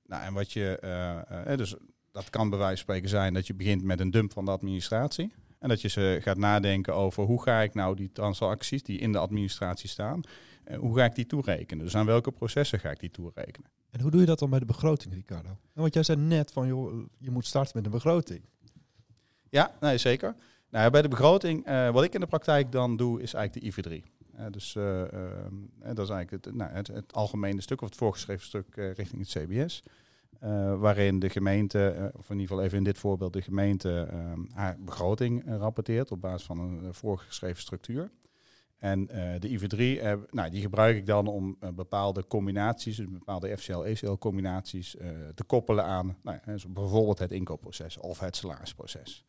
Nou, 0.06 0.24
en 0.24 0.34
wat 0.34 0.52
je, 0.52 0.80
eh, 0.80 1.52
eh, 1.52 1.58
dus 1.58 1.76
dat 2.12 2.30
kan 2.30 2.50
bij 2.50 2.60
wijze 2.60 2.76
van 2.76 2.84
spreken 2.84 3.10
zijn 3.10 3.34
dat 3.34 3.48
je 3.48 3.54
begint 3.54 3.84
met 3.84 4.00
een 4.00 4.12
dump 4.12 4.32
van 4.32 4.46
de 4.46 4.52
administratie. 4.52 5.34
En 5.66 5.72
dat 5.72 5.82
je 5.82 5.88
ze 5.88 6.20
gaat 6.22 6.38
nadenken 6.38 6.96
over 6.96 7.24
hoe 7.24 7.42
ga 7.42 7.62
ik 7.62 7.74
nou 7.74 7.96
die 7.96 8.12
transacties 8.12 8.84
die 8.84 9.00
in 9.00 9.12
de 9.12 9.18
administratie 9.18 9.90
staan, 9.90 10.22
eh, 10.64 10.78
hoe 10.78 10.98
ga 10.98 11.06
ik 11.06 11.16
die 11.16 11.26
toerekenen? 11.26 11.84
Dus 11.84 11.96
aan 11.96 12.06
welke 12.06 12.32
processen 12.32 12.80
ga 12.80 12.90
ik 12.90 13.00
die 13.00 13.12
toerekenen? 13.12 13.70
En 13.90 14.02
hoe 14.02 14.12
doe 14.12 14.20
je 14.20 14.26
dat 14.26 14.40
dan 14.40 14.50
bij 14.50 14.60
de 14.60 14.66
begroting, 14.66 15.14
Ricardo? 15.14 15.48
Nou, 15.48 15.58
want 15.74 15.94
jij 15.94 16.04
zei 16.04 16.20
net 16.20 16.52
van, 16.52 16.68
joh, 16.68 17.06
je 17.18 17.32
moet 17.32 17.46
starten 17.46 17.72
met 17.76 17.86
een 17.86 17.92
begroting. 17.92 18.42
Ja, 19.50 19.76
nee, 19.80 19.98
zeker. 19.98 20.36
Nou, 20.70 20.92
bij 20.92 21.02
de 21.02 21.08
begroting, 21.08 21.66
eh, 21.66 21.90
wat 21.90 22.04
ik 22.04 22.14
in 22.14 22.20
de 22.20 22.28
praktijk 22.28 22.72
dan 22.72 22.98
doe, 22.98 23.22
is 23.22 23.34
eigenlijk 23.34 23.76
de 23.76 23.82
IV3. 23.82 24.04
Eh, 24.38 24.46
dus 24.52 24.76
eh, 24.76 25.02
eh, 25.02 25.10
dat 25.80 26.00
is 26.00 26.10
eigenlijk 26.10 26.46
het, 26.46 26.56
nou, 26.56 26.72
het, 26.72 26.88
het 26.88 27.14
algemene 27.14 27.62
stuk 27.62 27.82
of 27.82 27.90
het 27.90 27.98
voorgeschreven 27.98 28.46
stuk 28.46 28.76
richting 28.76 29.20
het 29.20 29.30
CBS. 29.30 29.84
Eh, 30.40 30.80
waarin 30.80 31.20
de 31.20 31.30
gemeente, 31.30 31.88
eh, 31.88 32.04
of 32.04 32.30
in 32.30 32.40
ieder 32.40 32.48
geval 32.48 32.64
even 32.64 32.78
in 32.78 32.84
dit 32.84 32.98
voorbeeld, 32.98 33.34
de 33.34 33.42
gemeente 33.42 34.08
eh, 34.12 34.32
haar 34.54 34.78
begroting 34.80 35.46
eh, 35.46 35.56
rapporteert 35.56 36.12
op 36.12 36.22
basis 36.22 36.46
van 36.46 36.60
een 36.60 36.94
voorgeschreven 36.94 37.62
structuur. 37.62 38.12
En 38.78 39.06
de 39.40 39.50
IV3, 39.50 40.02
eh, 40.02 40.14
nou, 40.32 40.50
die 40.50 40.62
gebruik 40.62 40.98
ik 40.98 41.06
dan 41.06 41.28
om 41.28 41.58
bepaalde 41.76 42.28
combinaties, 42.28 42.98
dus 42.98 43.10
bepaalde 43.10 43.58
FCL-ECL-combinaties, 43.58 44.96
te 45.36 45.44
koppelen 45.44 45.86
aan 45.86 46.18
nou, 46.24 46.40
bijvoorbeeld 46.68 47.20
het 47.20 47.32
inkoopproces 47.32 47.98
of 47.98 48.20
het 48.20 48.36
salarisproces. 48.36 49.26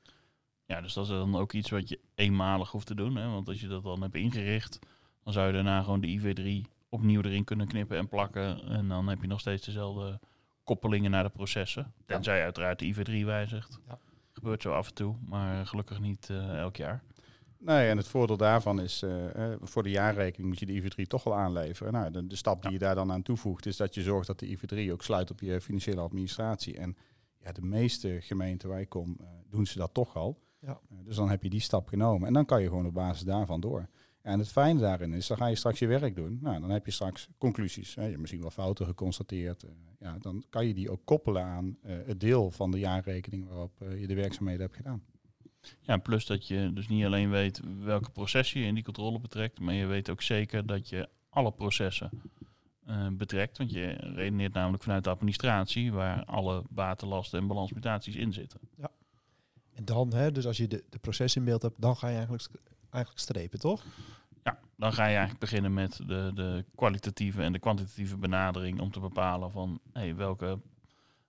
Ja, 0.65 0.81
dus 0.81 0.93
dat 0.93 1.05
is 1.05 1.11
dan 1.11 1.37
ook 1.37 1.53
iets 1.53 1.71
wat 1.71 1.89
je 1.89 2.01
eenmalig 2.15 2.71
hoeft 2.71 2.87
te 2.87 2.95
doen. 2.95 3.17
Hè? 3.17 3.29
Want 3.29 3.49
als 3.49 3.61
je 3.61 3.67
dat 3.67 3.83
dan 3.83 4.03
hebt 4.03 4.15
ingericht, 4.15 4.79
dan 5.25 5.33
zou 5.33 5.47
je 5.47 5.53
daarna 5.53 5.83
gewoon 5.83 6.01
de 6.01 6.19
IV3 6.19 6.71
opnieuw 6.89 7.23
erin 7.23 7.45
kunnen 7.45 7.67
knippen 7.67 7.97
en 7.97 8.09
plakken. 8.09 8.63
En 8.63 8.89
dan 8.89 9.09
heb 9.09 9.21
je 9.21 9.27
nog 9.27 9.41
steeds 9.41 9.67
dezelfde 9.67 10.21
koppelingen 10.67 11.11
naar 11.11 11.23
de 11.23 11.29
processen. 11.31 11.93
Tenzij 12.07 12.37
je 12.37 12.43
uiteraard 12.43 12.79
de 12.79 12.95
IV3 12.95 13.25
wijzigt. 13.25 13.81
Ja. 13.87 13.99
Gebeurt 14.33 14.63
zo 14.63 14.73
af 14.73 14.89
en 14.89 14.95
toe, 14.95 15.17
maar 15.25 15.67
gelukkig 15.67 16.01
niet 16.01 16.31
eh, 16.31 16.59
elk 16.59 16.77
jaar. 16.77 17.03
Nee, 17.59 17.89
en 17.89 17.97
het 17.97 18.09
voordeel 18.09 18.37
daarvan 18.37 18.81
is, 18.81 19.03
eh, 19.03 19.53
eh, 19.53 19.59
voor 19.63 19.83
de 19.83 19.91
jaarrekening 19.91 20.49
moet 20.49 20.59
je 20.59 20.67
de 20.67 20.73
IV3 20.73 21.07
toch 21.07 21.25
wel 21.25 21.35
aanleveren. 21.35 21.93
Nou, 21.93 22.11
de, 22.11 22.27
de 22.27 22.37
stap 22.37 22.63
die 22.63 22.73
je 22.73 22.79
daar 22.79 22.95
dan 22.95 23.13
aan 23.13 23.23
toevoegt, 23.23 23.67
is 23.67 23.77
dat 23.77 23.95
je 23.95 24.03
zorgt 24.03 24.27
dat 24.27 24.39
de 24.39 24.59
IV3 24.59 24.93
ook 24.93 25.03
sluit 25.03 25.31
op 25.31 25.41
je 25.41 25.61
financiële 25.61 26.01
administratie. 26.01 26.79
En 26.79 26.97
ja, 27.47 27.53
de 27.53 27.63
meeste 27.63 28.19
gemeenten 28.21 28.69
waar 28.69 28.81
ik 28.81 28.89
kom, 28.89 29.17
eh, 29.21 29.27
doen 29.51 29.67
ze 29.67 29.79
dat 29.79 29.95
toch 29.95 30.17
al. 30.17 30.43
Ja. 30.61 30.81
Dus 30.89 31.17
dan 31.17 31.31
heb 31.31 31.43
je 31.43 31.51
die 31.51 31.61
stap 31.61 31.89
genomen. 31.89 32.27
En 32.27 32.33
dan 32.33 32.45
kan 32.45 32.63
je 32.63 32.69
gewoon 32.69 32.87
op 32.87 32.95
basis 32.95 33.23
daarvan 33.23 33.61
door. 33.61 33.89
Ja, 34.27 34.33
en 34.33 34.39
het 34.39 34.49
fijne 34.49 34.81
daarin 34.81 35.13
is, 35.13 35.27
dan 35.27 35.37
ga 35.37 35.47
je 35.47 35.57
straks 35.57 35.79
je 35.79 35.87
werk 35.87 36.17
doen. 36.17 36.39
Nou, 36.43 36.61
dan 36.61 36.71
heb 36.71 36.87
je 36.87 36.93
straks 36.93 37.29
conclusies. 37.39 37.95
Hè. 37.95 38.03
Je 38.03 38.09
hebt 38.09 38.21
misschien 38.21 38.41
wel 38.41 38.51
fouten 38.51 38.87
geconstateerd. 38.87 39.63
Eh, 39.63 39.71
ja, 40.01 40.19
dan 40.19 40.45
kan 40.51 40.67
je 40.67 40.75
die 40.75 40.91
ook 40.91 41.01
koppelen 41.05 41.43
aan 41.43 41.77
eh, 41.83 41.97
het 42.07 42.21
deel 42.21 42.51
van 42.51 42.71
de 42.71 42.79
jaarrekening 42.79 43.49
waarop 43.49 43.81
eh, 43.81 44.01
je 44.01 44.07
de 44.07 44.15
werkzaamheden 44.15 44.61
hebt 44.61 44.77
gedaan. 44.77 45.05
Ja, 45.81 45.97
plus 45.97 46.27
dat 46.27 46.47
je 46.47 46.73
dus 46.73 46.89
niet 46.89 47.05
alleen 47.05 47.31
weet 47.31 47.61
welke 47.85 48.11
processen 48.11 48.61
je 48.61 48.67
in 48.67 48.75
die 48.75 48.85
controle 48.85 49.21
betrekt, 49.21 49.61
maar 49.61 49.75
je 49.75 49.87
weet 49.87 50.11
ook 50.11 50.23
zeker 50.23 50.67
dat 50.67 50.89
je 50.89 51.09
alle 51.29 51.53
processen 51.53 52.11
eh, 52.87 53.07
betrekt. 53.13 53.59
Want 53.59 53.71
je 53.71 53.87
redeneert 53.87 54.53
namelijk 54.53 54.83
vanuit 54.83 55.05
de 55.05 55.11
administratie, 55.11 55.93
waar 55.93 56.25
alle 56.25 56.63
batenlasten 56.71 57.39
en 57.39 57.47
balansmutaties 57.47 58.15
in 58.15 58.33
zitten. 58.33 58.61
En 59.73 59.85
dan, 59.85 60.15
hè, 60.15 60.33
dus 60.33 60.47
als 60.47 60.57
je 60.57 60.69
de, 60.69 60.85
de 60.89 60.99
proces 60.99 61.37
in 61.37 61.45
beeld 61.45 61.63
hebt, 61.63 61.81
dan 61.81 61.97
ga 61.97 62.09
je 62.09 62.17
eigenlijk, 62.17 62.49
eigenlijk 62.91 63.23
strepen, 63.23 63.59
toch? 63.59 63.85
Dan 64.77 64.93
ga 64.93 65.03
je 65.03 65.11
eigenlijk 65.11 65.41
beginnen 65.41 65.75
met 65.75 65.97
de, 65.97 66.31
de 66.35 66.65
kwalitatieve 66.75 67.43
en 67.43 67.53
de 67.53 67.59
kwantitatieve 67.59 68.17
benadering 68.17 68.81
om 68.81 68.91
te 68.91 69.01
bepalen 69.01 69.51
van 69.51 69.81
hey, 69.93 70.17
welke 70.17 70.59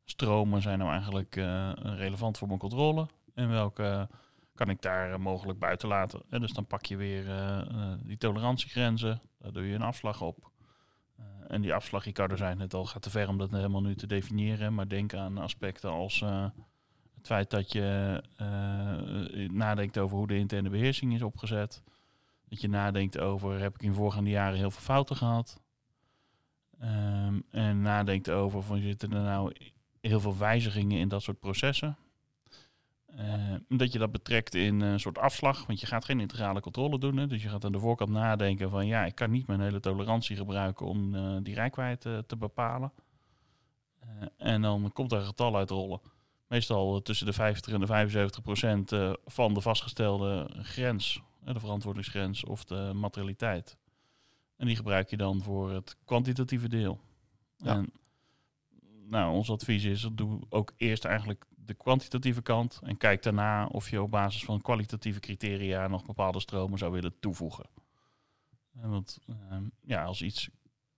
stromen 0.09 0.61
zijn 0.61 0.79
nou 0.79 0.91
eigenlijk 0.91 1.35
eh, 1.35 1.71
relevant 1.73 2.37
voor 2.37 2.47
mijn 2.47 2.59
controle 2.59 3.07
en 3.33 3.49
welke 3.49 4.09
kan 4.55 4.69
ik 4.69 4.81
daar 4.81 5.11
eh, 5.11 5.17
mogelijk 5.17 5.59
buiten 5.59 5.87
laten. 5.87 6.21
En 6.29 6.41
dus 6.41 6.53
dan 6.53 6.65
pak 6.65 6.85
je 6.85 6.97
weer 6.97 7.29
eh, 7.29 7.93
die 8.03 8.17
tolerantiegrenzen, 8.17 9.21
daar 9.39 9.51
doe 9.51 9.67
je 9.67 9.75
een 9.75 9.81
afslag 9.81 10.21
op. 10.21 10.51
En 11.47 11.61
die 11.61 11.73
afslag, 11.73 12.03
Ricardo 12.03 12.35
zei 12.35 12.59
het 12.59 12.73
al, 12.73 12.85
gaat 12.85 13.01
te 13.01 13.09
ver 13.09 13.27
om 13.27 13.37
dat 13.37 13.51
helemaal 13.51 13.81
nu 13.81 13.95
te 13.95 14.07
definiëren. 14.07 14.73
Maar 14.73 14.87
denk 14.87 15.13
aan 15.13 15.37
aspecten 15.37 15.89
als 15.89 16.19
het 17.15 17.25
feit 17.25 17.49
dat 17.49 17.71
je 17.71 18.21
nadenkt 19.51 19.97
over 19.97 20.17
hoe 20.17 20.27
de 20.27 20.37
interne 20.37 20.69
beheersing 20.69 21.13
is 21.13 21.21
opgezet. 21.21 21.83
Dat 22.49 22.61
je 22.61 22.69
nadenkt 22.69 23.19
over, 23.19 23.59
heb 23.59 23.73
ik 23.73 23.81
in 23.81 23.93
voorgaande 23.93 24.29
jaren 24.29 24.57
heel 24.57 24.71
veel 24.71 24.81
fouten 24.81 25.15
gehad? 25.15 25.61
Ehm, 26.79 27.39
en 27.51 27.81
nadenkt 27.81 28.29
over, 28.29 28.63
van 28.63 28.81
zitten 28.81 29.13
er 29.13 29.21
nou 29.21 29.55
heel 30.01 30.19
veel 30.19 30.37
wijzigingen 30.37 30.99
in 30.99 31.07
dat 31.07 31.21
soort 31.21 31.39
processen? 31.39 31.97
Eh, 33.05 33.53
dat 33.67 33.91
je 33.91 33.99
dat 33.99 34.11
betrekt 34.11 34.55
in 34.55 34.81
een 34.81 34.99
soort 34.99 35.17
afslag, 35.17 35.65
want 35.65 35.79
je 35.79 35.87
gaat 35.87 36.05
geen 36.05 36.19
integrale 36.19 36.59
controle 36.59 36.99
doen. 36.99 37.17
Hè? 37.17 37.27
Dus 37.27 37.43
je 37.43 37.49
gaat 37.49 37.65
aan 37.65 37.71
de 37.71 37.79
voorkant 37.79 38.09
nadenken 38.09 38.69
van 38.69 38.87
ja, 38.87 39.05
ik 39.05 39.15
kan 39.15 39.31
niet 39.31 39.47
mijn 39.47 39.61
hele 39.61 39.79
tolerantie 39.79 40.35
gebruiken 40.35 40.85
om 40.85 41.15
eh, 41.15 41.37
die 41.41 41.53
rijkwijde 41.53 42.23
te 42.27 42.37
bepalen. 42.37 42.91
Eh, 43.99 44.07
en 44.37 44.61
dan 44.61 44.91
komt 44.93 45.09
daar 45.09 45.19
een 45.19 45.25
getal 45.25 45.55
uit 45.55 45.69
rollen. 45.69 45.99
Meestal 46.47 47.01
tussen 47.01 47.25
de 47.25 47.33
50 47.33 47.73
en 47.73 47.79
de 47.79 47.85
75 47.85 48.41
procent 48.41 48.91
eh, 48.91 49.13
van 49.25 49.53
de 49.53 49.61
vastgestelde 49.61 50.49
grens, 50.61 51.15
eh, 51.15 51.26
de 51.53 51.59
verantwoordingsgrens 51.59 52.43
of 52.43 52.65
de 52.65 52.91
materialiteit. 52.95 53.77
En 54.55 54.67
die 54.67 54.75
gebruik 54.75 55.09
je 55.09 55.17
dan 55.17 55.41
voor 55.41 55.71
het 55.71 55.97
kwantitatieve 56.05 56.67
deel. 56.67 56.99
Ja. 57.57 57.75
En 57.75 57.91
nou, 59.09 59.33
ons 59.33 59.49
advies 59.49 59.83
is, 59.83 60.09
doe 60.13 60.39
ook 60.49 60.73
eerst 60.77 61.05
eigenlijk 61.05 61.45
de 61.55 61.73
kwantitatieve 61.73 62.41
kant 62.41 62.79
en 62.83 62.97
kijk 62.97 63.23
daarna 63.23 63.65
of 63.65 63.89
je 63.89 64.01
op 64.01 64.11
basis 64.11 64.43
van 64.43 64.61
kwalitatieve 64.61 65.19
criteria 65.19 65.87
nog 65.87 66.05
bepaalde 66.05 66.39
stromen 66.39 66.77
zou 66.77 66.91
willen 66.91 67.19
toevoegen. 67.19 67.65
En 68.73 68.89
want 68.89 69.19
ehm, 69.27 69.63
ja, 69.81 70.03
als 70.03 70.21
iets 70.21 70.49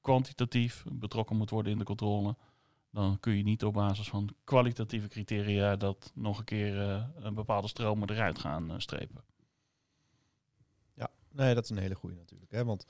kwantitatief 0.01 0.83
betrokken 0.91 1.37
moet 1.37 1.49
worden 1.49 1.71
in 1.71 1.77
de 1.77 1.83
controle, 1.83 2.35
dan 2.91 3.19
kun 3.19 3.37
je 3.37 3.43
niet 3.43 3.63
op 3.63 3.73
basis 3.73 4.09
van 4.09 4.29
kwalitatieve 4.43 5.07
criteria 5.07 5.75
dat 5.75 6.11
nog 6.15 6.37
een 6.37 6.43
keer 6.43 6.81
eh, 6.81 7.03
een 7.15 7.33
bepaalde 7.33 7.67
stromen 7.67 8.09
eruit 8.09 8.39
gaan 8.39 8.71
eh, 8.71 8.79
strepen. 8.79 9.23
Nee, 11.31 11.53
dat 11.53 11.63
is 11.63 11.69
een 11.69 11.77
hele 11.77 11.95
goede 11.95 12.15
natuurlijk. 12.15 12.51
Hè? 12.51 12.65
Want 12.65 12.85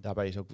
daarbij 0.00 0.28
is 0.28 0.36
ook 0.36 0.50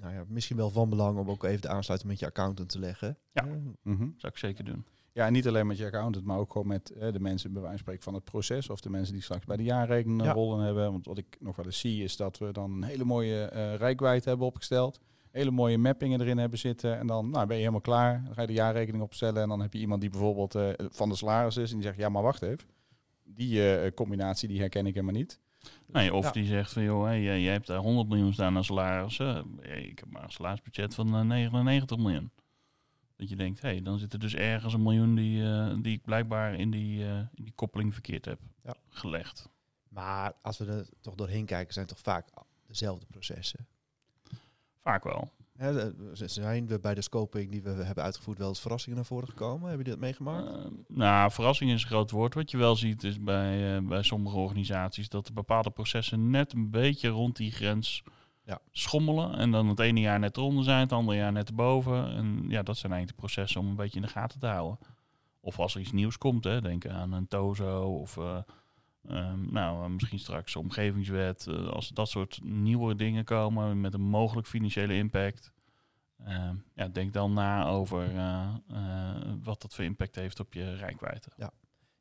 nou 0.00 0.14
ja, 0.14 0.24
misschien 0.28 0.56
wel 0.56 0.70
van 0.70 0.88
belang 0.90 1.18
om 1.18 1.30
ook 1.30 1.44
even 1.44 1.60
de 1.60 1.68
aansluiting 1.68 2.10
met 2.10 2.20
je 2.20 2.26
accountant 2.26 2.68
te 2.68 2.78
leggen. 2.78 3.18
Ja. 3.32 3.46
Hè? 3.46 3.56
Mhm. 3.82 4.08
Zou 4.16 4.32
ik 4.32 4.38
zeker 4.38 4.64
doen. 4.64 4.84
Ja, 5.12 5.26
en 5.26 5.32
niet 5.32 5.48
alleen 5.48 5.66
met 5.66 5.78
je 5.78 5.84
accountant, 5.86 6.24
maar 6.24 6.38
ook 6.38 6.52
gewoon 6.52 6.66
met 6.66 6.90
eh, 6.90 7.12
de 7.12 7.20
mensen 7.20 7.52
bij 7.52 7.62
wijze 7.62 7.76
van 7.76 7.84
spreken 7.84 8.02
van 8.02 8.14
het 8.14 8.24
proces. 8.24 8.70
Of 8.70 8.80
de 8.80 8.90
mensen 8.90 9.12
die 9.12 9.22
straks 9.22 9.44
bij 9.44 9.56
de 9.56 9.62
jaarrekening 9.62 10.20
een 10.20 10.26
Ja. 10.26 10.32
rol 10.32 10.58
in 10.58 10.64
hebben. 10.64 10.90
Want 10.92 11.06
wat 11.06 11.18
ik 11.18 11.36
nog 11.40 11.56
wel 11.56 11.64
eens 11.64 11.78
zie 11.78 12.02
is 12.02 12.16
dat 12.16 12.38
we 12.38 12.52
dan 12.52 12.70
een 12.72 12.82
hele 12.82 13.04
mooie 13.04 13.44
eh 13.44 13.74
rijkwijd 13.74 14.24
hebben 14.24 14.46
opgesteld. 14.46 15.00
Hele 15.30 15.50
mooie 15.50 15.78
mappingen 15.78 16.20
erin 16.20 16.38
hebben 16.38 16.58
zitten. 16.58 16.98
En 16.98 17.06
dan 17.06 17.30
nou, 17.30 17.46
ben 17.46 17.54
je 17.56 17.60
helemaal 17.60 17.80
klaar. 17.80 18.22
Dan 18.24 18.34
ga 18.34 18.40
je 18.40 18.46
de 18.46 18.52
jaarrekening 18.52 19.02
opstellen. 19.02 19.42
En 19.42 19.48
dan 19.48 19.60
heb 19.60 19.72
je 19.72 19.78
iemand 19.78 20.00
die 20.00 20.10
bijvoorbeeld 20.10 20.54
eh, 20.54 20.68
van 20.78 21.08
de 21.08 21.16
salaris 21.16 21.56
is. 21.56 21.70
En 21.70 21.76
die 21.76 21.86
zegt, 21.86 21.98
ja 21.98 22.08
maar 22.08 22.22
wacht 22.22 22.42
even. 22.42 22.68
Die 23.24 23.76
eh, 23.76 23.94
combinatie 23.94 24.48
die 24.48 24.60
herken 24.60 24.86
ik 24.86 24.94
helemaal 24.94 25.14
niet. 25.14 25.38
Nee, 25.86 26.14
of 26.14 26.24
Ja. 26.24 26.30
die 26.30 26.44
zegt 26.44 26.72
van, 26.72 26.82
joh, 26.82 27.04
hey, 27.04 27.22
jij 27.22 27.52
hebt 27.52 27.66
daar 27.66 27.78
100 27.78 28.08
miljoen 28.08 28.32
staan 28.32 28.56
aan 28.56 28.64
salaris. 28.64 29.18
eh, 29.18 29.38
ik 29.62 29.98
heb 29.98 30.10
maar 30.10 30.22
een 30.22 30.30
salarisbudget 30.32 30.94
van 30.94 31.14
eh, 31.14 31.20
99 31.20 31.98
miljoen. 31.98 32.30
Dat 33.16 33.28
je 33.28 33.36
denkt, 33.36 33.60
hé, 33.62 33.68
hey, 33.68 33.82
dan 33.82 33.98
zit 33.98 34.12
er 34.12 34.18
dus 34.18 34.34
ergens 34.34 34.72
een 34.74 34.82
miljoen 34.82 35.14
die, 35.14 35.44
eh, 35.52 35.74
die 35.82 35.92
ik 35.96 36.02
blijkbaar 36.02 36.54
in 36.54 36.70
die, 36.70 37.04
eh, 37.04 37.16
in 37.34 37.44
die 37.44 37.52
koppeling 37.54 37.92
verkeerd 37.92 38.24
heb 38.24 38.38
Ja. 38.62 38.74
gelegd. 38.88 39.48
Maar 39.88 40.32
als 40.42 40.58
we 40.58 40.66
er 40.66 40.88
toch 41.00 41.14
doorheen 41.14 41.46
kijken, 41.46 41.72
zijn 41.74 41.86
het 41.86 41.94
toch 41.94 42.04
vaak 42.04 42.28
dezelfde 42.66 43.06
processen. 43.10 43.66
Vaak 44.82 45.04
wel. 45.04 45.30
Hè, 45.58 45.92
zijn 46.12 46.66
we 46.66 46.78
bij 46.80 46.94
de 46.94 47.02
scoping 47.02 47.50
die 47.50 47.62
we 47.62 47.70
hebben 47.70 48.04
uitgevoerd 48.04 48.38
wel 48.38 48.48
eens 48.48 48.60
verrassingen 48.60 48.96
naar 48.96 49.06
voren 49.06 49.28
gekomen? 49.28 49.68
Hebben 49.68 49.86
jullie 49.86 49.92
dat 49.92 50.00
meegemaakt? 50.00 50.48
Eh, 50.48 50.70
nou, 50.88 51.30
verrassing 51.30 51.70
is 51.70 51.82
een 51.82 51.88
groot 51.88 52.10
woord. 52.10 52.34
Wat 52.34 52.50
je 52.50 52.56
wel 52.56 52.76
ziet 52.76 53.04
is 53.04 53.20
bij, 53.20 53.76
eh, 53.76 53.82
bij 53.82 54.02
sommige 54.02 54.36
organisaties 54.36 55.08
dat 55.08 55.32
bepaalde 55.34 55.70
processen 55.70 56.30
net 56.30 56.52
een 56.52 56.70
beetje 56.70 57.08
rond 57.08 57.36
die 57.36 57.50
grens 57.52 58.02
Ja. 58.46 58.58
schommelen. 58.70 59.34
En 59.34 59.50
dan 59.50 59.68
het 59.68 59.78
ene 59.78 60.00
jaar 60.00 60.18
net 60.18 60.36
eronder 60.36 60.64
zijn, 60.64 60.80
het 60.80 60.92
andere 60.92 61.18
jaar 61.18 61.32
net 61.32 61.48
erboven. 61.48 62.06
En 62.14 62.44
ja, 62.48 62.62
dat 62.62 62.76
zijn 62.76 62.92
eigenlijk 62.92 63.20
de 63.20 63.26
processen 63.26 63.60
om 63.60 63.66
een 63.66 63.76
beetje 63.76 63.96
in 63.96 64.02
de 64.06 64.12
gaten 64.12 64.40
te 64.40 64.46
houden. 64.46 64.78
Of 65.40 65.58
als 65.58 65.74
er 65.74 65.80
iets 65.80 65.92
nieuws 65.92 66.18
komt, 66.18 66.44
hè, 66.44 66.60
denk 66.60 66.86
aan 66.86 67.12
een 67.12 67.28
TOZO 67.28 67.98
of 68.00 68.16
eh, 68.16 68.38
ehm, 69.08 69.52
nou, 69.52 69.84
eh, 69.84 69.90
misschien 69.90 70.18
straks 70.18 70.56
omgevingswet. 70.56 71.46
eh, 71.46 71.66
als 71.68 71.88
dat 71.88 72.08
soort 72.08 72.40
nieuwe 72.42 72.94
dingen 72.94 73.24
komen 73.24 73.80
met 73.80 73.94
een 73.94 74.00
mogelijk 74.00 74.46
financiële 74.46 74.94
impact. 74.94 75.52
Ehm, 76.24 76.56
ja, 76.74 76.88
denk 76.88 77.12
dan 77.12 77.32
na 77.32 77.66
over 77.66 78.14
eh, 78.16 78.54
wat 79.42 79.62
dat 79.62 79.74
voor 79.74 79.84
impact 79.84 80.14
heeft 80.14 80.40
op 80.40 80.54
je 80.54 80.74
rijkwijde. 80.74 81.28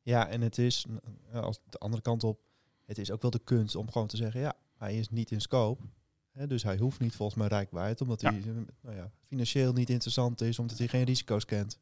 Ja, 0.01 0.27
en 0.27 0.41
het 0.41 0.57
is, 0.57 0.86
als 1.33 1.60
de 1.69 1.77
andere 1.77 2.01
kant 2.01 2.24
op, 2.24 2.39
het 2.86 2.98
is 2.98 3.12
ook 3.12 3.22
wel 3.22 3.31
de 3.31 3.39
kunst 3.43 3.75
om 3.75 3.91
gewoon 3.91 4.07
te 4.07 4.17
zeggen, 4.17 4.41
ja, 4.41 4.53
hij 4.77 4.98
is 4.98 5.10
niet 5.10 5.31
in 5.31 5.41
scope. 5.41 5.83
Hè, 6.31 6.48
dus 6.48 6.63
hij 6.63 6.77
hoeft 6.77 7.00
niet 7.00 7.15
volgens 7.15 7.38
mij 7.38 7.48
rijkwijd, 7.48 8.01
omdat 8.01 8.22
Ja. 8.22 8.31
hij 8.31 8.41
nou 8.81 8.95
ja, 8.95 9.12
financieel 9.22 9.74
niet 9.74 9.89
interessant 9.89 10.41
is, 10.41 10.60
omdat 10.60 10.77
hij 10.77 10.88
geen 10.88 11.03
risico's 11.03 11.45
kent. 11.45 11.79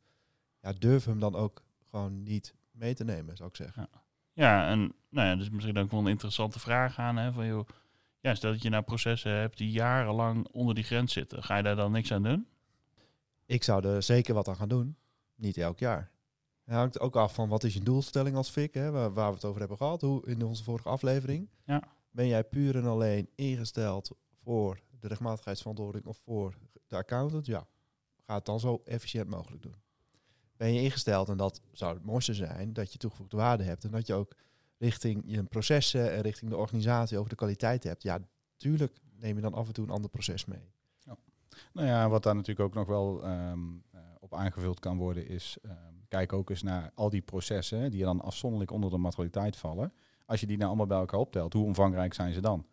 Ja, 0.62 0.74
durf 0.74 1.06
hem 1.06 1.20
dan 1.20 1.36
ook 1.36 1.64
gewoon 1.90 2.24
niet 2.24 2.56
mee 2.72 2.94
te 2.94 3.04
nemen, 3.04 3.38
zou 3.38 3.50
ik 3.50 3.56
zeggen. 3.56 3.88
Ja, 3.92 4.02
en 4.42 4.94
nou 5.10 5.28
ja, 5.28 5.36
dus 5.36 5.50
misschien 5.50 5.78
ook 5.78 5.92
wel 5.92 6.00
een 6.00 6.08
interessante 6.08 6.60
vraag 6.60 7.00
aan. 7.00 7.18
Hè, 7.18 7.32
van, 7.34 7.46
joh, 7.46 7.68
ja, 8.20 8.36
stel 8.36 8.52
dat 8.52 8.62
je 8.62 8.70
nou 8.70 8.84
processen 8.84 9.32
hebt 9.32 9.58
die 9.58 9.72
jarenlang 9.72 10.48
onder 10.52 10.76
die 10.76 10.84
grens 10.84 11.14
zitten. 11.14 11.44
Ga 11.44 11.58
je 11.58 11.64
daar 11.64 11.76
dan 11.76 11.92
niks 11.92 12.14
aan 12.14 12.24
doen? 12.24 12.48
Ik 13.46 13.64
zou 13.64 13.88
er 13.88 14.04
zeker 14.04 14.34
wat 14.34 14.48
aan 14.48 14.56
gaan 14.56 14.70
doen. 14.70 14.96
Niet 15.36 15.58
elk 15.58 15.80
jaar. 15.80 16.12
Het 16.64 16.76
hangt 16.76 17.00
ook 17.00 17.16
af 17.16 17.34
van 17.34 17.50
wat 17.50 17.64
is 17.64 17.74
je 17.74 17.80
doelstelling 17.80 18.36
als 18.36 18.50
FIC, 18.50 18.74
hè, 18.74 18.92
waar, 18.92 19.14
waar 19.14 19.28
we 19.30 19.36
het 19.36 19.46
over 19.46 19.60
hebben 19.60 19.78
gehad, 19.78 20.02
hoe 20.02 20.26
in 20.26 20.44
onze 20.44 20.64
vorige 20.64 20.90
aflevering. 20.90 21.50
Ja. 21.66 21.84
Ben 22.12 22.28
jij 22.28 22.44
puur 22.44 22.76
en 22.76 22.86
alleen 22.86 23.30
ingesteld 23.36 24.12
voor 24.44 24.80
de 25.00 25.08
rechtmatigheidsverantwoording 25.08 26.06
of 26.06 26.18
voor 26.18 26.54
de 26.88 26.96
accountant? 26.96 27.46
Ja, 27.46 27.68
ga 28.26 28.36
het 28.36 28.46
dan 28.46 28.60
zo 28.60 28.82
efficiënt 28.86 29.30
mogelijk 29.30 29.62
doen. 29.62 29.76
Ben 30.62 30.74
je 30.74 30.82
ingesteld, 30.82 31.30
en 31.30 31.38
dat 31.38 31.62
zou 31.72 31.94
het 31.94 32.06
mooiste 32.06 32.34
zijn, 32.34 32.74
dat 32.74 32.92
je 32.92 32.98
toegevoegde 32.98 33.38
waarde 33.38 33.64
hebt 33.64 33.84
en 33.84 33.92
dat 33.92 34.08
je 34.08 34.14
ook 34.14 34.36
richting 34.78 35.24
je 35.26 35.44
processen 35.44 36.12
en 36.12 36.22
richting 36.22 36.52
de 36.52 36.58
organisatie 36.58 37.18
over 37.18 37.30
de 37.30 37.36
kwaliteit 37.36 37.84
hebt. 37.84 38.04
Ja, 38.04 38.20
tuurlijk 38.58 38.98
neem 39.20 39.36
je 39.36 39.42
dan 39.42 39.54
af 39.54 39.68
en 39.68 39.74
toe 39.74 39.86
een 39.86 39.92
ander 39.92 40.10
proces 40.10 40.46
mee. 40.46 40.72
Nou 41.74 41.88
ja, 41.88 42.10
wat 42.10 42.24
daar 42.24 42.36
natuurlijk 42.36 42.68
ook 42.68 42.74
nog 42.74 42.88
wel 42.88 43.24
ehm, 43.24 43.60
eh, 43.92 44.00
op 44.20 44.34
aangevuld 44.34 44.80
kan 44.80 44.98
worden 44.98 45.28
is, 45.28 45.58
ehm, 45.62 45.76
kijk 46.08 46.34
ook 46.34 46.50
eens 46.50 46.64
naar 46.64 46.92
al 46.96 47.10
die 47.10 47.22
processen 47.22 47.92
die 47.92 48.04
dan 48.04 48.22
afzonderlijk 48.22 48.72
onder 48.72 48.90
de 48.90 48.98
materialiteit 48.98 49.56
vallen. 49.56 49.94
Als 50.26 50.40
je 50.40 50.48
die 50.48 50.58
nou 50.58 50.68
allemaal 50.68 50.88
bij 50.88 50.98
elkaar 50.98 51.20
optelt, 51.20 51.54
hoe 51.54 51.66
omvangrijk 51.66 52.14
zijn 52.14 52.34
ze 52.34 52.42
dan? 52.42 52.66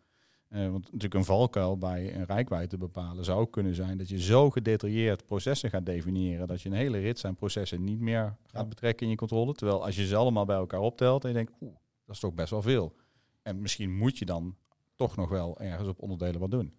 Eh, 0.49 0.61
want 0.69 0.83
natuurlijk 0.83 1.13
een 1.13 1.25
valkuil 1.25 1.77
bij 1.77 2.15
een 2.15 2.25
rijkwijde 2.25 2.67
te 2.67 2.77
bepalen 2.77 3.25
zou 3.25 3.39
ook 3.39 3.51
kunnen 3.51 3.75
zijn 3.75 3.97
dat 3.97 4.09
je 4.09 4.21
zo 4.21 4.49
gedetailleerd 4.49 5.25
processen 5.25 5.69
gaat 5.69 5.85
definiëren 5.85 6.47
dat 6.47 6.61
je 6.61 6.69
een 6.69 6.75
hele 6.75 6.97
rits 6.99 7.25
aan 7.25 7.35
processen 7.35 7.83
niet 7.83 7.99
meer 7.99 8.37
gaat 8.45 8.69
betrekken 8.69 9.05
in 9.05 9.11
je 9.11 9.17
controle. 9.17 9.53
Terwijl 9.53 9.85
als 9.85 9.95
je 9.95 10.05
ze 10.05 10.15
allemaal 10.15 10.45
bij 10.45 10.55
elkaar 10.55 10.79
optelt 10.79 11.23
en 11.23 11.29
je 11.29 11.35
denkt, 11.35 11.51
oeh, 11.61 11.75
dat 12.05 12.15
is 12.15 12.21
toch 12.21 12.33
best 12.33 12.49
wel 12.49 12.61
veel. 12.61 12.95
En 13.41 13.61
misschien 13.61 13.97
moet 13.97 14.17
je 14.17 14.25
dan 14.25 14.55
toch 14.95 15.15
nog 15.15 15.29
wel 15.29 15.59
ergens 15.59 15.87
op 15.87 16.01
onderdelen 16.01 16.39
wat 16.39 16.51
doen. 16.51 16.73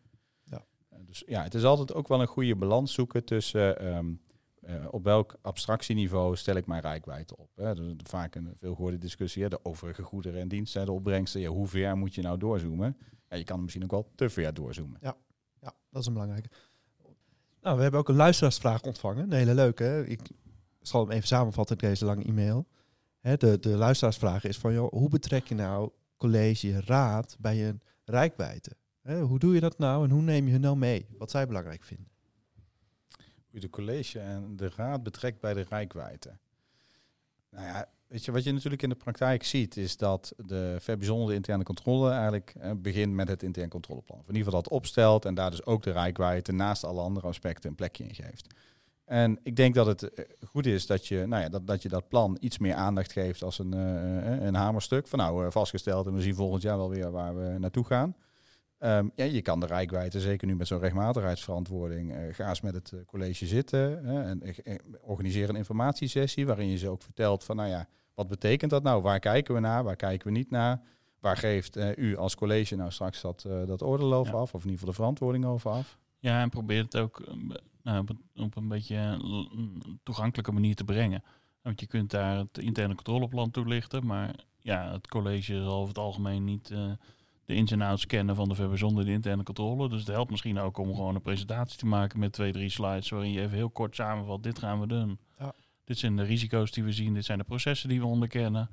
Ja. 0.45 0.65
Eh, 0.89 0.99
Dus 1.07 1.23
ja, 1.27 1.43
het 1.43 1.55
is 1.55 1.65
altijd 1.65 1.95
ook 1.95 2.09
wel 2.09 2.21
een 2.21 2.27
goede 2.27 2.57
balans 2.57 2.93
zoeken 2.93 3.25
tussen 3.25 3.79
ehm, 3.79 4.13
eh, 4.61 4.87
op 4.91 5.05
welk 5.05 5.37
abstractieniveau 5.43 6.37
stel 6.37 6.57
ik 6.57 6.67
mijn 6.67 6.83
rijkwijde 6.83 7.37
op. 7.37 7.51
Hè. 7.57 7.73
Is 7.73 7.95
vaak 8.03 8.35
een 8.35 8.53
veel 8.57 8.75
gehoorde 8.75 8.99
discussie, 8.99 9.43
hè, 9.43 9.49
de 9.49 9.65
overige 9.65 10.03
goederen 10.03 10.41
en 10.41 10.49
diensten, 10.49 10.87
de 10.87 10.93
opbrengsten. 10.93 11.41
Ja, 11.41 11.49
hoe 11.49 11.67
ver 11.67 11.97
moet 11.97 12.15
je 12.15 12.23
nou 12.23 12.39
doorzoomen? 12.39 12.97
Ja, 13.31 13.37
je 13.37 13.45
kan 13.45 13.61
misschien 13.61 13.83
ook 13.85 13.91
wel 13.91 14.11
te 14.15 14.29
ver 14.31 14.55
doorzoomen. 14.55 14.99
Ja, 15.03 15.17
dat 15.91 16.01
is 16.01 16.07
een 16.07 16.13
belangrijke. 16.13 16.49
Nou, 17.61 17.77
we 17.77 17.83
hebben 17.83 18.01
ook 18.01 18.09
een 18.09 18.15
luisteraarsvraag 18.15 18.83
ontvangen. 18.83 19.25
Een 19.25 19.33
hele 19.33 19.55
leuke. 19.55 19.83
hè. 19.83 20.05
Ik 20.05 20.21
zal 20.81 21.01
hem 21.01 21.11
even 21.11 21.29
samenvatten 21.29 21.77
in 21.77 21.89
deze 21.89 22.05
lange 22.05 22.25
e-mail. 22.25 22.67
Hè, 23.21 23.37
de, 23.37 23.59
de 23.59 23.69
luisteraarsvraag 23.69 24.45
is 24.45 24.59
van, 24.59 24.73
joh, 24.73 24.93
hoe 24.93 25.09
betrek 25.09 25.47
je 25.47 25.55
nou 25.55 25.91
college, 26.17 26.81
raad 26.81 27.37
bij 27.39 27.69
een 27.69 27.81
rijkwijde? 28.05 28.77
Hè, 29.03 29.21
hoe 29.21 29.39
doe 29.39 29.55
je 29.55 29.61
dat 29.61 29.79
nou 29.79 30.05
en 30.05 30.11
hoe 30.11 30.23
neem 30.23 30.47
je 30.47 30.53
hun 30.53 30.61
nou 30.61 30.77
mee? 30.77 31.07
Wat 31.19 31.31
zij 31.31 31.47
belangrijk 31.47 31.83
vinden. 31.85 32.09
Hoe 33.17 33.25
je 33.51 33.61
de 33.61 33.71
college 33.71 34.21
en 34.21 34.57
de 34.57 34.73
raad 34.77 35.03
betrekt 35.03 35.41
bij 35.41 35.55
de 35.55 35.67
rijkwijde. 35.69 36.39
Nou 37.51 37.65
ja, 37.67 37.89
wat 38.11 38.45
je 38.45 38.53
natuurlijk 38.53 38.83
in 38.83 38.89
de 38.89 38.95
praktijk 38.95 39.45
ziet, 39.45 39.77
is 39.77 39.97
dat 39.97 40.33
de 40.37 40.77
verbijzonderde 40.81 41.35
interne 41.35 41.65
controle 41.65 42.11
eigenlijk 42.11 42.55
eh, 42.59 42.71
begint 42.77 43.13
met 43.13 43.29
het 43.29 43.43
intern 43.43 43.69
controleplan. 43.69 44.19
Of 44.19 44.29
in 44.29 44.35
ieder 44.35 44.45
geval 44.45 44.63
dat 44.63 44.73
opstelt 44.73 45.25
en 45.25 45.35
daar 45.35 45.51
dus 45.51 45.65
ook 45.65 45.83
de 45.83 45.93
rijkwijde 45.93 46.53
naast 46.53 46.85
alle 46.85 47.01
andere 47.01 47.27
aspecten 47.27 47.71
een 47.71 47.77
plekje 47.77 48.05
in 48.05 48.15
geeft. 48.15 48.55
En 49.05 49.39
ik 49.43 49.57
denk 49.57 49.75
dat 49.75 49.87
het 49.87 50.15
eh, 50.15 50.25
goed 50.47 50.67
is 50.67 50.87
dat 50.87 51.07
je, 51.07 51.27
nou 51.27 51.43
ja, 51.43 51.49
dat, 51.49 51.67
dat 51.67 51.83
je 51.83 51.89
dat 51.89 52.09
plan 52.09 52.37
iets 52.41 52.59
meer 52.59 52.75
aandacht 52.75 53.13
geeft 53.13 53.43
als 53.43 53.59
een, 53.59 53.75
eh, 53.75 54.47
een 54.47 54.55
hamerstuk. 54.55 55.07
Van 55.07 55.19
nou, 55.19 55.53
vastgesteld 55.53 56.07
en 56.07 56.15
we 56.15 56.23
zien 56.23 56.35
volgend 56.35 56.63
jaar 56.63 56.77
wel 56.77 56.91
weer 56.91 57.11
waar 57.11 57.37
we 57.37 57.59
naartoe 57.59 57.85
gaan. 57.85 58.17
Ehm, 58.79 59.09
ja, 59.15 59.25
je 59.25 59.43
kan 59.43 59.61
de 59.61 59.67
rijkwijde, 59.67 60.21
zeker 60.21 60.47
nu 60.47 60.57
met 60.57 60.67
zo'n 60.67 60.79
rechtmatigheidsverantwoording, 60.79 62.15
eh, 62.15 62.35
ga 62.35 62.49
eens 62.49 62.61
met 62.61 62.75
het 62.75 62.95
college 63.07 63.47
zitten. 63.47 64.05
en 64.05 64.43
organiseer 65.01 65.49
een 65.49 65.57
informatiesessie 65.57 66.47
waarin 66.47 66.69
je 66.69 66.79
ze 66.79 66.89
ook 66.89 67.03
vertelt 67.03 67.45
van, 67.45 67.57
nou 67.57 67.69
ja, 67.69 67.89
wat 68.21 68.29
betekent 68.29 68.71
dat 68.71 68.83
nou? 68.83 69.03
Waar 69.03 69.19
kijken 69.19 69.55
we 69.55 69.61
naar? 69.61 69.85
Waar 69.85 69.97
kijken 69.97 70.27
we 70.27 70.33
niet 70.33 70.51
naar? 70.51 70.81
Waar 71.21 71.37
geeft 71.37 71.77
eh, 71.77 71.97
u 71.97 72.17
als 72.17 72.35
college 72.35 72.77
nou 72.77 72.91
straks 72.91 73.21
dat, 73.21 73.45
eh, 73.45 73.67
dat 73.67 73.83
oordeel 73.83 74.15
over 74.15 74.35
Ja. 74.35 74.41
af? 74.41 74.55
Of 74.55 74.65
in 74.65 74.71
ieder 74.71 74.79
geval 74.79 74.89
de 74.89 74.95
verantwoording 75.01 75.45
over 75.45 75.71
af? 75.71 75.99
Ja, 76.19 76.41
en 76.41 76.49
probeer 76.51 76.83
het 76.83 76.97
ook 76.97 77.21
eh, 77.21 77.35
nou, 77.83 78.01
op, 78.01 78.09
een, 78.09 78.45
op 78.45 78.57
een 78.57 78.69
beetje 78.69 79.21
toegankelijke 80.03 80.53
manier 80.53 80.75
te 80.75 80.85
brengen. 80.85 81.23
Want 81.63 81.81
je 81.81 81.87
kunt 81.87 82.11
daar 82.11 82.37
het 82.37 82.59
interne 82.59 82.95
controleplan 82.95 83.51
toelichten, 83.51 84.07
maar 84.07 84.35
ja, 84.59 84.93
het 84.93 85.09
college 85.09 85.63
zal 85.63 85.75
over 85.75 85.89
het 85.89 85.99
algemeen 85.99 86.45
niet 86.45 86.71
eh, 86.71 86.91
de 87.45 87.55
ins 87.55 87.71
en 87.71 87.81
outs 87.81 88.07
kennen 88.07 88.37
van 88.37 88.49
de 88.49 88.77
zonder 88.77 89.05
de 89.05 89.11
interne 89.11 89.43
controle. 89.43 89.89
Dus 89.89 89.99
het 89.99 90.09
helpt 90.09 90.31
misschien 90.31 90.59
ook 90.59 90.79
om 90.79 90.95
gewoon 90.95 91.15
een 91.15 91.23
presentatie 91.23 91.79
te 91.79 91.87
maken 91.87 92.19
met 92.19 92.33
twee, 92.33 92.53
drie 92.53 92.69
slides 92.69 93.11
waarin 93.11 93.33
je 93.33 93.41
even 93.41 93.57
heel 93.57 93.71
kort 93.71 93.95
samenvat, 93.95 94.43
dit 94.43 94.59
gaan 94.59 94.81
we 94.81 94.87
doen. 94.87 95.19
Ja. 95.39 95.55
Dit 95.91 95.99
zijn 95.99 96.17
de 96.17 96.23
risico's 96.23 96.71
die 96.71 96.85
we 96.85 96.93
zien, 96.93 97.15
dit 97.15 97.25
zijn 97.25 97.39
de 97.39 97.45
processen 97.45 97.89
die 97.89 98.01
we 98.01 98.07
onderkennen. 98.07 98.71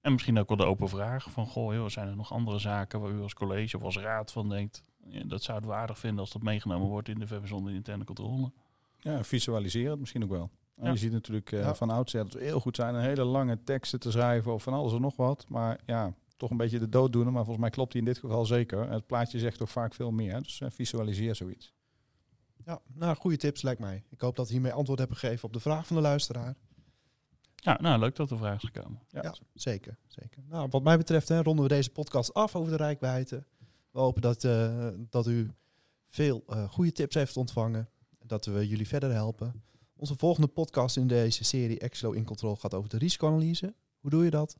En 0.00 0.12
misschien 0.12 0.38
ook 0.38 0.48
wel 0.48 0.56
de 0.56 0.64
open 0.64 0.88
vraag 0.88 1.30
van, 1.30 1.46
goh, 1.46 1.74
joh, 1.74 1.88
zijn 1.88 2.08
er 2.08 2.16
nog 2.16 2.32
andere 2.32 2.58
zaken 2.58 3.00
waar 3.00 3.10
u 3.10 3.20
als 3.20 3.34
college 3.34 3.76
of 3.76 3.82
als 3.82 3.96
raad 3.98 4.32
van 4.32 4.48
denkt, 4.48 4.82
ja, 5.08 5.24
dat 5.24 5.42
zouden 5.42 5.68
we 5.68 5.74
aardig 5.74 5.98
vinden 5.98 6.20
als 6.20 6.32
dat 6.32 6.42
meegenomen 6.42 6.88
wordt 6.88 7.08
in 7.08 7.18
de 7.18 7.40
zonder 7.44 7.74
interne 7.74 8.04
controle. 8.04 8.52
Ja, 8.98 9.24
visualiseer 9.24 9.90
het 9.90 9.98
misschien 10.00 10.22
ook 10.22 10.30
wel. 10.30 10.50
Ja. 10.76 10.90
Je 10.90 10.96
ziet 10.96 11.12
natuurlijk 11.12 11.50
Ja. 11.50 11.74
van 11.74 11.90
oudsher 11.90 12.22
dat 12.22 12.32
het 12.32 12.42
heel 12.42 12.60
goed 12.60 12.76
zijn 12.76 12.94
een 12.94 13.02
hele 13.02 13.24
lange 13.24 13.62
teksten 13.64 14.00
te 14.00 14.10
schrijven 14.10 14.52
of 14.52 14.62
van 14.62 14.72
alles 14.72 14.92
en 14.92 15.00
nog 15.00 15.16
wat. 15.16 15.44
Maar 15.48 15.78
ja, 15.84 16.14
toch 16.36 16.50
een 16.50 16.56
beetje 16.56 16.78
de 16.78 16.88
dooddoener. 16.88 17.32
Maar 17.32 17.42
volgens 17.44 17.64
mij 17.64 17.70
klopt 17.74 17.92
die 17.92 18.00
in 18.00 18.06
dit 18.06 18.18
geval 18.18 18.46
zeker. 18.46 18.90
Het 18.90 19.06
plaatje 19.06 19.38
zegt 19.38 19.58
toch 19.58 19.70
vaak 19.70 19.94
veel 19.94 20.10
meer. 20.10 20.42
Dus 20.42 20.60
eh, 20.60 20.70
visualiseer 20.70 21.34
zoiets. 21.34 21.74
Ja, 22.66 22.80
nou, 22.92 23.16
goede 23.16 23.36
tips 23.36 23.62
lijkt 23.62 23.80
mij. 23.80 24.04
Ik 24.08 24.20
hoop 24.20 24.36
dat 24.36 24.46
we 24.46 24.52
hiermee 24.52 24.72
antwoord 24.72 24.98
hebben 24.98 25.16
gegeven 25.16 25.44
op 25.44 25.52
de 25.52 25.60
vraag 25.60 25.86
van 25.86 25.96
de 25.96 26.02
luisteraar. 26.02 26.56
Ja, 27.54 27.78
nou 27.80 27.98
leuk 27.98 28.16
dat 28.16 28.30
er 28.30 28.38
vraag 28.38 28.62
is 28.62 28.70
gekomen. 28.72 29.02
Ja. 29.08 29.22
Ja, 29.22 29.34
zeker. 29.54 29.98
zeker. 30.06 30.42
Nou, 30.48 30.68
wat 30.70 30.82
mij 30.82 30.96
betreft 30.96 31.28
hè, 31.28 31.42
ronden 31.42 31.62
we 31.62 31.70
deze 31.70 31.90
podcast 31.90 32.34
af 32.34 32.56
over 32.56 32.70
de 32.70 32.76
rijkwijde. 32.76 33.44
We 33.90 33.98
hopen 33.98 34.22
dat, 34.22 34.44
eh, 34.44 34.88
dat 34.96 35.26
u 35.26 35.50
veel 36.08 36.42
eh, 36.46 36.68
goede 36.68 36.92
tips 36.92 37.14
heeft 37.14 37.36
ontvangen. 37.36 37.88
Dat 38.18 38.44
we 38.44 38.68
jullie 38.68 38.88
verder 38.88 39.12
helpen. 39.12 39.62
Onze 39.96 40.16
volgende 40.16 40.48
podcast 40.48 40.96
in 40.96 41.06
deze 41.06 41.44
serie 41.44 41.78
Exlo 41.78 42.10
in 42.10 42.24
Control 42.24 42.56
gaat 42.56 42.74
over 42.74 42.88
de 42.88 42.98
risicoanalyse. 42.98 43.74
Hoe 44.00 44.10
doe 44.10 44.24
je 44.24 44.30
dat? 44.30 44.58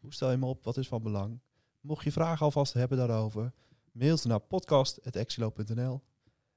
Hoe 0.00 0.12
stel 0.12 0.28
je 0.28 0.34
hem 0.34 0.44
op? 0.44 0.64
Wat 0.64 0.76
is 0.76 0.88
van 0.88 1.02
belang? 1.02 1.40
Mocht 1.80 2.04
je 2.04 2.12
vragen 2.12 2.44
alvast 2.44 2.72
hebben 2.72 2.98
daarover, 2.98 3.52
mail 3.92 4.16
ze 4.16 4.28
naar 4.28 4.40
podcast.exlo.nl. 4.40 6.02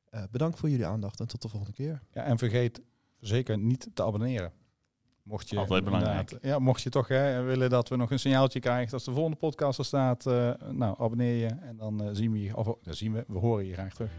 Eh 0.10 0.24
bedankt 0.32 0.60
voor 0.60 0.70
jullie 0.70 0.86
aandacht 0.86 1.20
en 1.20 1.28
tot 1.28 1.42
de 1.42 1.48
volgende 1.48 1.76
keer. 1.76 2.02
Ja, 2.12 2.24
en 2.24 2.38
vergeet 2.38 2.82
zeker 3.20 3.58
niet 3.58 3.90
te 3.94 4.04
abonneren. 4.04 4.52
Mocht 5.24 5.50
je, 5.50 5.58
Altijd 5.58 5.84
belangrijk. 5.84 6.38
Ja, 6.42 6.60
mocht 6.60 6.82
je 6.82 6.90
toch 6.90 7.08
hè, 7.08 7.42
willen 7.42 7.70
dat 7.70 7.90
we 7.90 7.96
nog 7.96 8.12
een 8.12 8.20
signaaltje 8.20 8.60
krijgen 8.60 8.94
als 8.94 9.04
de 9.04 9.12
volgende 9.12 9.38
podcast 9.38 9.80
er 9.80 9.86
staat, 9.86 10.26
eh, 10.26 10.52
nou 10.72 10.96
abonneer 11.00 11.36
je 11.36 11.48
en 11.48 11.78
dan 11.78 12.04
eh, 12.04 12.10
zien 12.12 12.32
we 12.32 12.42
je, 12.42 12.56
of, 12.56 12.78
dan 12.82 12.94
zien 12.94 13.14
we, 13.14 13.24
we 13.28 13.38
horen 13.38 13.66
je 13.66 13.74
graag 13.74 13.94
terug. 13.94 14.12